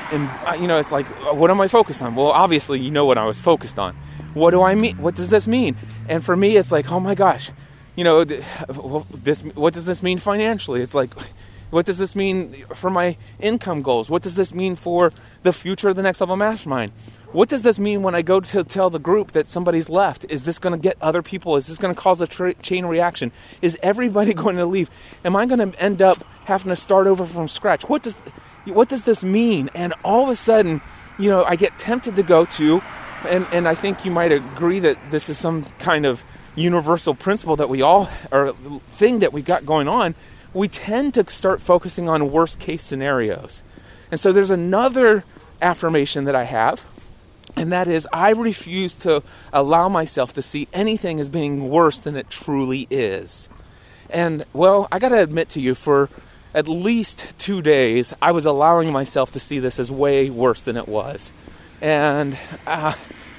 [0.59, 2.15] you know, it's like, what am I focused on?
[2.15, 3.95] Well, obviously, you know what I was focused on.
[4.33, 4.97] What do I mean?
[4.97, 5.77] What does this mean?
[6.09, 7.51] And for me, it's like, oh my gosh,
[7.95, 9.39] you know, this.
[9.41, 10.81] What does this mean financially?
[10.81, 11.11] It's like,
[11.73, 14.11] what does this mean for my income goals?
[14.11, 15.11] What does this mean for
[15.43, 16.93] the future of the next level mastermind?
[17.33, 20.27] What does this mean when I go to tell the group that somebody's left?
[20.29, 21.57] Is this going to get other people?
[21.57, 23.33] Is this going to cause a tra- chain reaction?
[23.63, 24.91] Is everybody going to leave?
[25.25, 27.89] Am I going to end up having to start over from scratch?
[27.89, 28.19] What does
[28.67, 29.71] what does this mean?
[29.75, 30.83] And all of a sudden,
[31.19, 32.83] you know, I get tempted to go to,
[33.27, 36.23] and, and I think you might agree that this is some kind of
[36.55, 38.53] universal principle that we all, or
[38.99, 40.15] thing that we've got going on,
[40.55, 43.63] we tend to start focusing on worst case scenarios.
[44.11, 45.25] And so there's another
[45.61, 46.83] affirmation that I have,
[47.57, 49.23] and that is I refuse to
[49.53, 53.49] allow myself to see anything as being worse than it truly is.
[54.11, 56.11] And well, I got to admit to you, for
[56.55, 60.77] at least two days, I was allowing myself to see this as way worse than
[60.77, 61.33] it was.
[61.81, 62.37] And,
[62.67, 62.95] uh,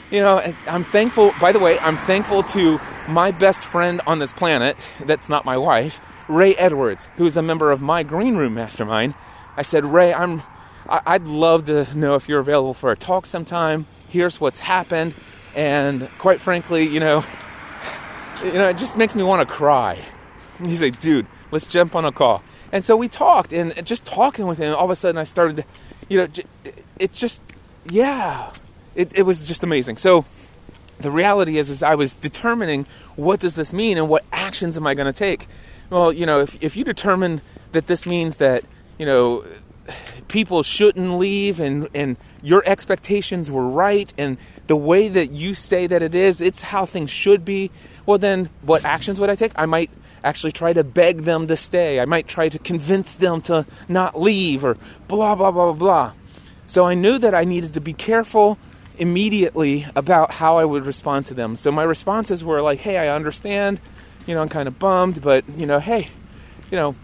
[0.09, 4.33] you know, I'm thankful, by the way, I'm thankful to my best friend on this
[4.33, 5.99] planet, that's not my wife,
[6.33, 9.13] Ray Edwards, who is a member of my Green Room Mastermind.
[9.55, 10.41] I said, Ray, I'm,
[10.89, 13.85] I'd love to know if you're available for a talk sometime.
[14.09, 15.13] Here's what's happened.
[15.55, 17.23] And quite frankly, you know,
[18.43, 20.03] you know, it just makes me want to cry.
[20.65, 22.41] He's like, dude, let's jump on a call.
[22.71, 25.65] And so we talked, and just talking with him, all of a sudden I started,
[26.09, 26.27] you know,
[26.97, 27.39] it just,
[27.87, 28.51] yeah,
[28.95, 29.97] it, it was just amazing.
[29.97, 30.25] So
[30.99, 34.87] the reality is, is I was determining what does this mean and what actions am
[34.87, 35.47] I going to take.
[35.93, 37.39] Well, you know, if if you determine
[37.73, 38.63] that this means that
[38.97, 39.45] you know
[40.27, 45.85] people shouldn't leave and and your expectations were right and the way that you say
[45.85, 47.69] that it is, it's how things should be.
[48.07, 49.51] Well, then what actions would I take?
[49.55, 49.91] I might
[50.23, 51.99] actually try to beg them to stay.
[51.99, 54.77] I might try to convince them to not leave or
[55.07, 56.13] blah, blah, blah, blah, blah.
[56.65, 58.57] So I knew that I needed to be careful
[58.97, 61.55] immediately about how I would respond to them.
[61.55, 63.79] So my responses were like, hey, I understand,
[64.25, 66.09] you know, I'm kind of bummed, but, you know, hey,
[66.71, 66.95] you know,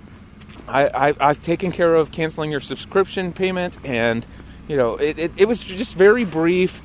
[0.68, 4.26] I, I, have taken care of canceling your subscription payment, and,
[4.68, 6.82] you know, it, it, it was just very brief.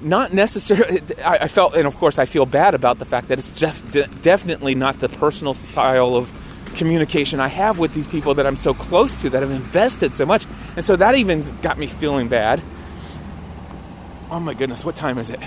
[0.00, 3.38] Not necessarily, I, I, felt, and of course, I feel bad about the fact that
[3.38, 6.30] it's just de- definitely not the personal style of
[6.76, 10.24] communication I have with these people that I'm so close to, that I've invested so
[10.24, 10.46] much.
[10.76, 12.62] And so that even got me feeling bad.
[14.30, 15.40] Oh my goodness, what time is it?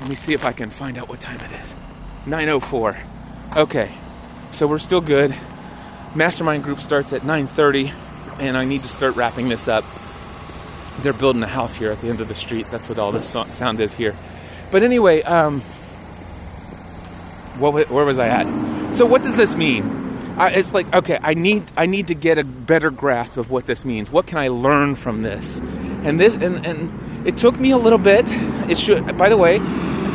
[0.00, 1.81] Let me see if I can find out what time it is.
[2.26, 2.96] 9:04.
[3.56, 3.90] Okay.
[4.52, 5.34] So we're still good.
[6.14, 7.92] Mastermind group starts at 9:30
[8.38, 9.84] and I need to start wrapping this up.
[11.00, 12.66] They're building a house here at the end of the street.
[12.70, 14.14] That's what all this sound is here.
[14.70, 15.60] But anyway, um
[17.58, 18.94] what, where was I at?
[18.94, 19.84] So what does this mean?
[20.38, 23.66] I, it's like okay, I need I need to get a better grasp of what
[23.66, 24.10] this means.
[24.10, 25.60] What can I learn from this?
[26.04, 28.30] And this and, and it took me a little bit.
[28.70, 29.18] It should.
[29.18, 29.58] By the way,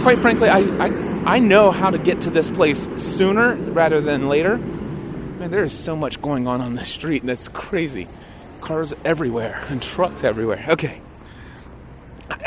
[0.01, 4.29] quite frankly, I, I I know how to get to this place sooner rather than
[4.29, 4.55] later.
[4.55, 8.07] Man, there's so much going on on the street, that's crazy.
[8.61, 10.65] Cars everywhere and trucks everywhere.
[10.69, 11.01] Okay,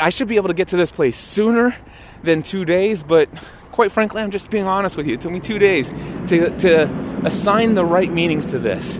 [0.01, 1.75] I should be able to get to this place sooner
[2.23, 3.29] than two days, but
[3.71, 5.13] quite frankly, I'm just being honest with you.
[5.13, 5.91] It took me two days
[6.29, 6.89] to, to
[7.23, 8.99] assign the right meanings to this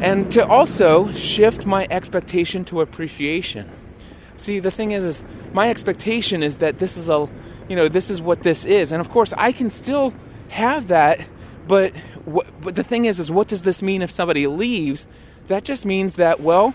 [0.00, 3.70] and to also shift my expectation to appreciation.
[4.34, 7.28] See, the thing is, is my expectation is that this is a,
[7.70, 10.12] you know, this is what this is, and of course, I can still
[10.48, 11.20] have that,
[11.68, 15.06] but what, but the thing is, is what does this mean if somebody leaves?
[15.46, 16.74] That just means that well,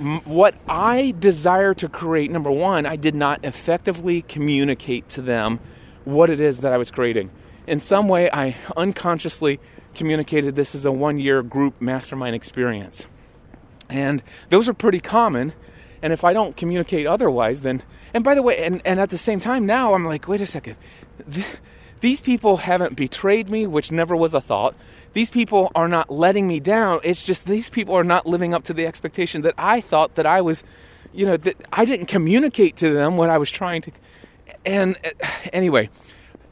[0.00, 5.60] m- what I desire to create, number one, I did not effectively communicate to them
[6.04, 7.30] what it is that I was creating.
[7.66, 9.60] In some way, I unconsciously
[9.94, 13.04] communicated this is a one year group mastermind experience.
[13.90, 15.52] And those are pretty common.
[16.04, 17.82] And if I don't communicate otherwise, then,
[18.12, 20.46] and by the way, and, and at the same time now, I'm like, wait a
[20.46, 20.76] second.
[22.00, 24.74] These people haven't betrayed me, which never was a thought.
[25.14, 27.00] These people are not letting me down.
[27.02, 30.26] It's just these people are not living up to the expectation that I thought that
[30.26, 30.62] I was,
[31.14, 33.92] you know, that I didn't communicate to them what I was trying to
[34.64, 35.90] and uh, anyway,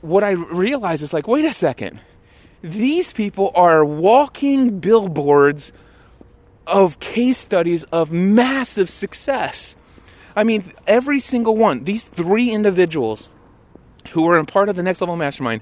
[0.00, 2.00] what I realize is like, wait a second.
[2.62, 5.72] These people are walking billboards
[6.72, 9.76] of case studies of massive success.
[10.34, 13.28] I mean, every single one, these three individuals
[14.10, 15.60] who are a part of the Next Level Mastermind,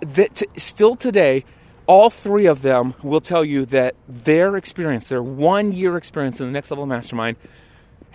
[0.00, 1.44] that t- still today,
[1.86, 6.46] all three of them will tell you that their experience, their one year experience in
[6.46, 7.36] the Next Level Mastermind,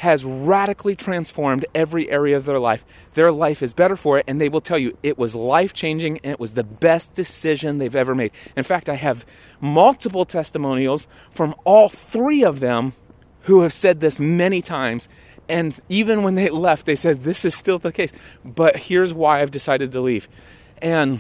[0.02, 2.84] has radically transformed every area of their life.
[3.14, 6.18] Their life is better for it, and they will tell you it was life changing
[6.24, 8.32] and it was the best decision they've ever made.
[8.58, 9.28] In fact, I have
[9.60, 12.94] multiple testimonials from all three of them
[13.42, 15.08] who have said this many times.
[15.48, 18.12] And even when they left, they said, This is still the case.
[18.44, 20.28] But here's why I've decided to leave.
[20.82, 21.20] And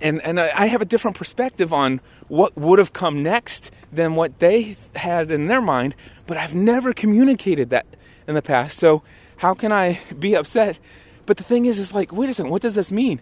[0.00, 4.38] and and I have a different perspective on what would have come next than what
[4.38, 5.94] they had in their mind,
[6.26, 7.86] but I've never communicated that
[8.26, 8.76] in the past.
[8.78, 9.02] So
[9.38, 10.78] how can I be upset?
[11.26, 13.20] But the thing is, is like, wait a second, what does this mean,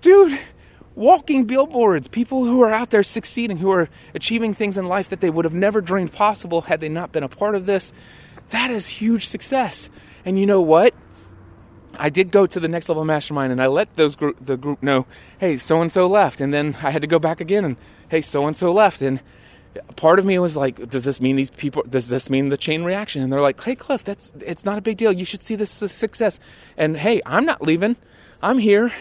[0.00, 0.38] dude?
[0.94, 5.20] Walking billboards, people who are out there succeeding, who are achieving things in life that
[5.20, 7.92] they would have never dreamed possible had they not been a part of this.
[8.50, 9.90] That is huge success.
[10.24, 10.94] And you know what?
[11.98, 14.82] I did go to the next level mastermind and I let those group, the group
[14.82, 15.06] know,
[15.38, 17.76] hey, so and so left, and then I had to go back again and
[18.08, 19.20] hey, so and so left, and
[19.96, 21.82] part of me was like, does this mean these people?
[21.88, 23.22] Does this mean the chain reaction?
[23.22, 25.12] And they're like, hey, Cliff, that's it's not a big deal.
[25.12, 26.40] You should see this as a success.
[26.76, 27.96] And hey, I'm not leaving.
[28.42, 28.92] I'm here,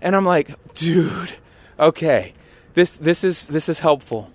[0.00, 1.34] and I'm like, dude,
[1.78, 2.34] okay,
[2.74, 4.30] this this is this is helpful,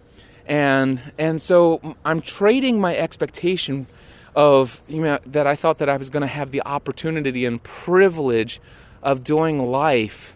[0.48, 3.88] and and so I'm trading my expectation
[4.36, 7.62] of you know that I thought that I was going to have the opportunity and
[7.64, 8.60] privilege
[9.02, 10.36] of doing life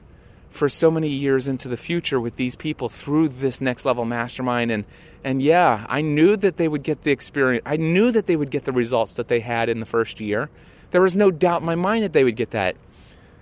[0.50, 4.72] for so many years into the future with these people through this next level mastermind.
[4.72, 4.86] And
[5.24, 8.50] and yeah I knew that they would get the experience I knew that they would
[8.50, 10.50] get the results that they had in the first year.
[10.92, 12.76] There was no doubt in my mind that they would get that.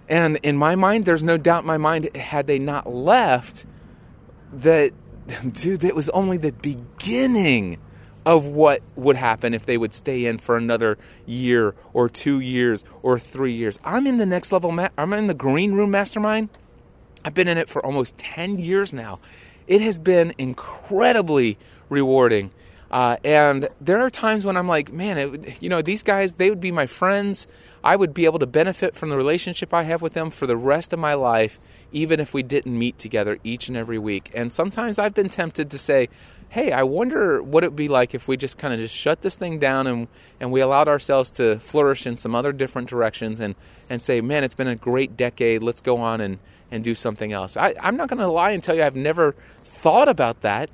[0.09, 3.65] And in my mind, there's no doubt in my mind, had they not left,
[4.53, 4.93] that,
[5.51, 7.77] dude, that was only the beginning
[8.27, 12.83] of what would happen if they would stay in for another year or two years
[13.01, 13.79] or three years.
[13.85, 16.49] I'm in the next level, ma- I'm in the green room mastermind.
[17.23, 19.19] I've been in it for almost 10 years now.
[19.65, 21.57] It has been incredibly
[21.87, 22.51] rewarding.
[22.91, 26.49] Uh, and there are times when I'm like, man, it, you know, these guys, they
[26.49, 27.47] would be my friends.
[27.81, 30.57] I would be able to benefit from the relationship I have with them for the
[30.57, 31.59] rest of my life,
[31.93, 34.31] even if we didn't meet together each and every week.
[34.33, 36.09] And sometimes I've been tempted to say,
[36.49, 39.21] hey, I wonder what it would be like if we just kind of just shut
[39.21, 40.07] this thing down and,
[40.39, 43.55] and we allowed ourselves to flourish in some other different directions and,
[43.89, 45.61] and say, man, it's been a great decade.
[45.61, 46.39] Let's go on and,
[46.71, 47.57] and do something else.
[47.57, 50.69] I, I'm not going to lie and tell you I've never thought about that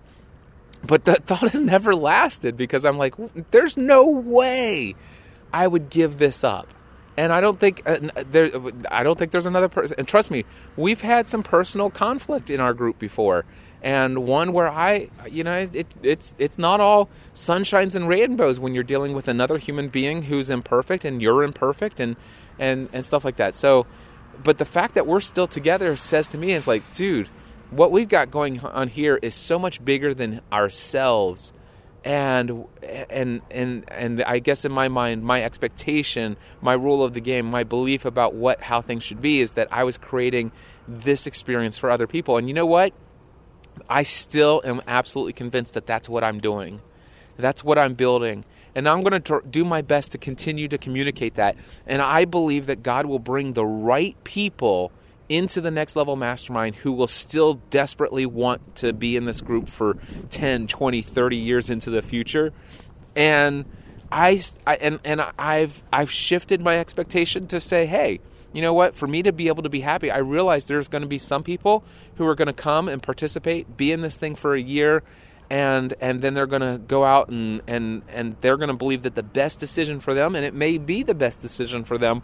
[0.86, 3.16] but that thought has never lasted because I'm like,
[3.52, 4.96] there's no way
[5.54, 6.74] I would give this up.
[7.16, 8.00] And I don't think uh,
[8.32, 8.50] there.
[8.90, 9.96] I don't think there's another person.
[10.00, 10.46] And trust me,
[10.76, 13.46] we've had some personal conflict in our group before,
[13.84, 18.74] and one where I, you know, it, it's it's not all sunshines and rainbows when
[18.74, 22.16] you're dealing with another human being who's imperfect and you're imperfect and
[22.58, 23.56] and and stuff like that.
[23.56, 23.86] So,
[24.42, 27.28] but the fact that we're still together says to me is like, dude,
[27.72, 31.52] what we've got going on here is so much bigger than ourselves.
[32.06, 32.66] And
[33.10, 37.46] and and and I guess in my mind my expectation my rule of the game
[37.46, 40.52] my belief about what how things should be is that I was creating
[40.86, 42.38] this experience for other people.
[42.38, 42.94] And you know what
[43.90, 46.82] I still am absolutely convinced that that's what I'm doing.
[47.38, 48.46] That's what I'm building.
[48.76, 51.56] And I'm going to do my best to continue to communicate that.
[51.86, 54.92] And I believe that God will bring the right people
[55.30, 59.70] into the next level mastermind who will still desperately want to be in this group
[59.70, 59.98] for
[60.30, 62.52] 10, 20, 30 years into the future.
[63.16, 63.66] And
[64.12, 68.20] I, I and and I've I've shifted my expectation to say, hey,
[68.54, 68.96] you know what?
[68.96, 71.44] For me to be able to be happy, I realize there's going to be some
[71.44, 71.84] people
[72.16, 75.04] who are going to come and participate, be in this thing for a year,
[75.50, 79.04] and and then they're going to go out and and and they're going to believe
[79.04, 82.22] that the best decision for them, and it may be the best decision for them,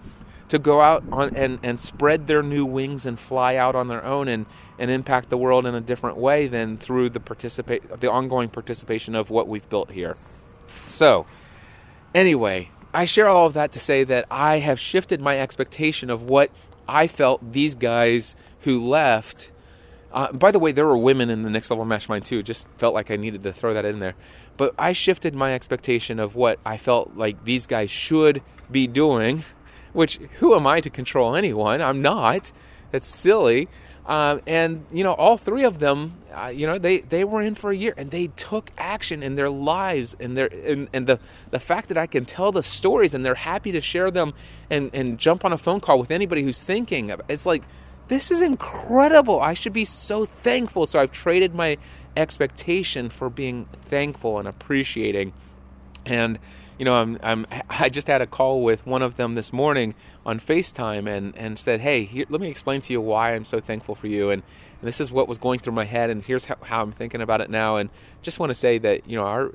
[0.50, 4.04] to go out on, and, and spread their new wings and fly out on their
[4.04, 4.46] own and,
[4.78, 9.16] and impact the world in a different way than through the participate the ongoing participation
[9.16, 10.18] of what we've built here.
[10.88, 11.26] So,
[12.14, 16.24] anyway, I share all of that to say that I have shifted my expectation of
[16.24, 16.52] what
[16.88, 19.52] I felt these guys who left.
[20.12, 22.42] Uh, by the way, there were women in the next level mastermind too.
[22.42, 24.16] Just felt like I needed to throw that in there.
[24.58, 29.44] But I shifted my expectation of what I felt like these guys should be doing
[29.94, 31.82] which who am I to control anyone?
[31.82, 32.52] I'm not.
[32.92, 33.68] It's silly.
[34.10, 37.54] Um, and you know, all three of them, uh, you know, they, they were in
[37.54, 41.20] for a year and they took action in their lives and their and, and the
[41.52, 44.34] the fact that I can tell the stories and they're happy to share them
[44.68, 47.14] and and jump on a phone call with anybody who's thinking.
[47.30, 47.62] It's like
[48.08, 49.40] this is incredible.
[49.40, 50.88] I should be so thankful.
[50.88, 51.78] So I've traded my
[52.18, 55.34] expectation for being thankful and appreciating.
[56.08, 56.40] And
[56.80, 59.94] you know, I'm, I'm, I just had a call with one of them this morning
[60.26, 63.60] on FaceTime and, and said, Hey, here, let me explain to you why I'm so
[63.60, 64.30] thankful for you.
[64.30, 64.42] And,
[64.82, 67.22] and this is what was going through my head, and here's how, how I'm thinking
[67.22, 67.76] about it now.
[67.76, 67.90] And
[68.22, 69.52] just want to say that, you know, our,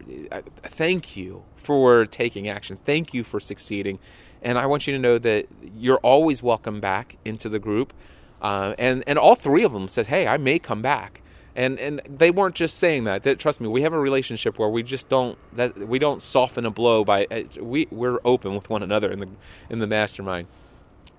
[0.63, 2.79] thank you for taking action.
[2.85, 3.99] Thank you for succeeding.
[4.43, 7.95] And I want you to know that you're always welcome back into the group.
[8.43, 11.23] Uh, and, and all three of them says, Hey, I may come back
[11.57, 13.23] and and they weren't just saying that.
[13.23, 16.67] They, trust me, we have a relationship where we just don't that we don't soften
[16.67, 19.29] a blow by uh, we we're open with one another in the
[19.71, 20.49] in the mastermind.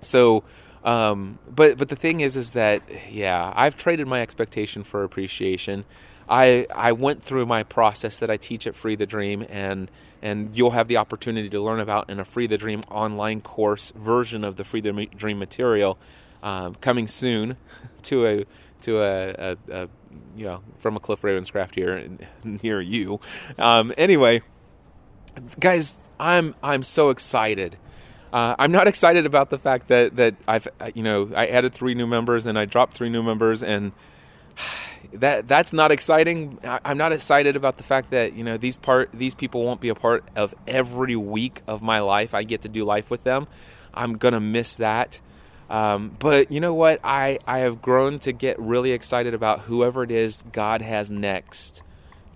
[0.02, 0.44] So,
[0.84, 5.86] um, but but the thing is, is that yeah, I've traded my expectation for appreciation.
[6.28, 9.90] I I went through my process that I teach at Free the Dream, and
[10.22, 13.92] and you'll have the opportunity to learn about in a Free the Dream online course
[13.92, 15.98] version of the Free the Dream material
[16.44, 17.58] um, coming soon
[18.04, 18.46] to a
[18.82, 19.90] to a, a, a
[20.36, 22.10] you know, from a Cliff Ravenscraft here
[22.64, 23.20] near you.
[23.58, 24.42] Um, anyway,
[25.60, 27.78] guys, I'm I'm so excited.
[28.34, 31.96] Uh, I'm not excited about the fact that that I've you know I added three
[31.96, 33.92] new members and I dropped three new members and
[35.14, 36.60] that that's not exciting.
[36.64, 39.90] I'm not excited about the fact that you know these part these people won't be
[39.90, 42.34] a part of every week of my life.
[42.34, 43.48] I get to do life with them.
[43.94, 45.22] I'm gonna miss that.
[45.70, 47.00] Um, but you know what?
[47.04, 51.84] I, I have grown to get really excited about whoever it is God has next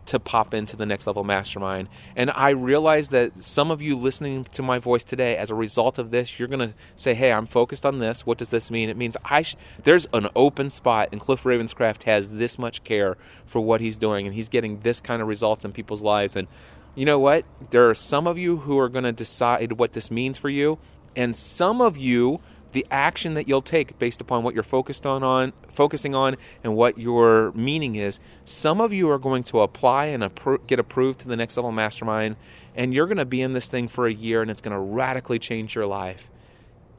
[0.09, 1.87] to pop into the next level mastermind.
[2.15, 5.99] And I realize that some of you listening to my voice today, as a result
[5.99, 8.25] of this, you're going to say, Hey, I'm focused on this.
[8.25, 8.89] What does this mean?
[8.89, 13.17] It means I sh- there's an open spot, and Cliff Ravenscraft has this much care
[13.45, 16.35] for what he's doing, and he's getting this kind of results in people's lives.
[16.35, 16.47] And
[16.95, 17.45] you know what?
[17.69, 20.79] There are some of you who are going to decide what this means for you,
[21.15, 22.39] and some of you
[22.71, 26.75] the action that you'll take based upon what you're focused on, on focusing on and
[26.75, 28.19] what your meaning is.
[28.45, 31.71] Some of you are going to apply and appro- get approved to the next level
[31.71, 32.35] mastermind,
[32.75, 34.79] and you're going to be in this thing for a year, and it's going to
[34.79, 36.29] radically change your life.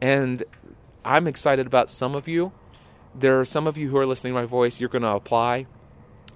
[0.01, 0.43] And
[1.05, 2.53] I'm excited about some of you.
[3.15, 4.81] There are some of you who are listening to my voice.
[4.81, 5.67] You're going to apply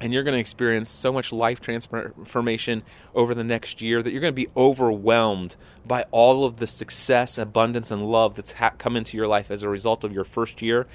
[0.00, 2.82] and you're going to experience so much life transformation
[3.14, 5.56] over the next year that you're going to be overwhelmed
[5.86, 9.62] by all of the success, abundance, and love that's ha- come into your life as
[9.62, 10.86] a result of your first year.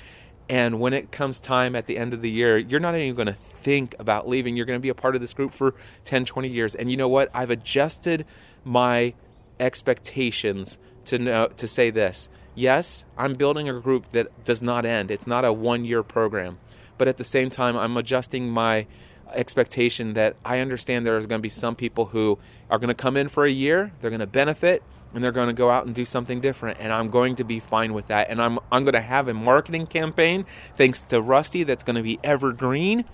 [0.50, 3.28] And when it comes time at the end of the year, you're not even going
[3.28, 4.58] to think about leaving.
[4.58, 6.74] You're going to be a part of this group for 10, 20 years.
[6.74, 7.30] And you know what?
[7.34, 8.26] I've adjusted
[8.66, 9.14] my
[9.60, 12.30] expectations to know to say this.
[12.56, 15.12] Yes, I'm building a group that does not end.
[15.12, 16.58] It's not a one-year program
[17.00, 18.86] but at the same time, I'm adjusting my
[19.34, 22.38] expectation that I understand there's going to be some people who
[22.70, 25.48] are going to come in for a year, they're going to benefit, and they're going
[25.48, 28.30] to go out and do something different and I'm going to be fine with that.
[28.30, 30.46] And I'm I'm going to have a marketing campaign
[30.76, 33.06] thanks to Rusty that's going to be evergreen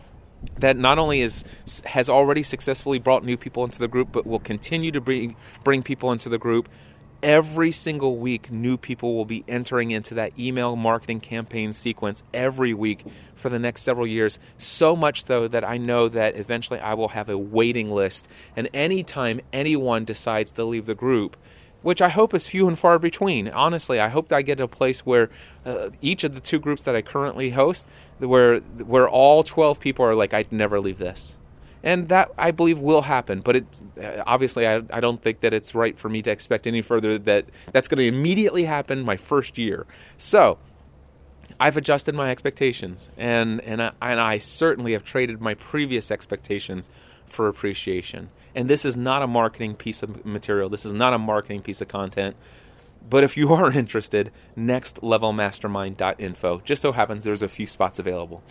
[0.59, 1.45] that not only is
[1.85, 5.81] has already successfully brought new people into the group but will continue to bring bring
[5.81, 6.69] people into the group
[7.21, 12.73] every single week new people will be entering into that email marketing campaign sequence every
[12.73, 16.93] week for the next several years so much so that i know that eventually i
[16.93, 21.37] will have a waiting list and anytime anyone decides to leave the group
[21.81, 23.47] which I hope is few and far between.
[23.47, 25.29] Honestly, I hope that I get to a place where
[25.63, 27.85] uh, each of the two groups that I currently host,
[28.17, 31.37] where where all twelve people are like, I'd never leave this
[31.85, 33.39] and that I believe will happen.
[33.39, 33.81] But it
[34.25, 37.45] obviously I, I don't think that it's right for me to expect any further that
[37.71, 39.85] that's going to immediately happen my first year.
[40.17, 40.57] So
[41.59, 46.89] I've adjusted my expectations, and and I, and I certainly have traded my previous expectations
[47.25, 48.29] for appreciation.
[48.55, 50.69] And this is not a marketing piece of material.
[50.69, 52.35] This is not a marketing piece of content.
[53.09, 56.61] But if you are interested, nextlevelmastermind.info.
[56.63, 58.43] Just so happens there's a few spots available.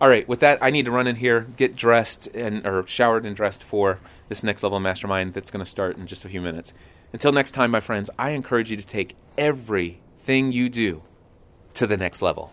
[0.00, 3.26] All right, with that, I need to run in here, get dressed and or showered
[3.26, 6.40] and dressed for this next level mastermind that's going to start in just a few
[6.40, 6.72] minutes.
[7.12, 11.02] Until next time, my friends, I encourage you to take everything you do
[11.74, 12.52] to the next level.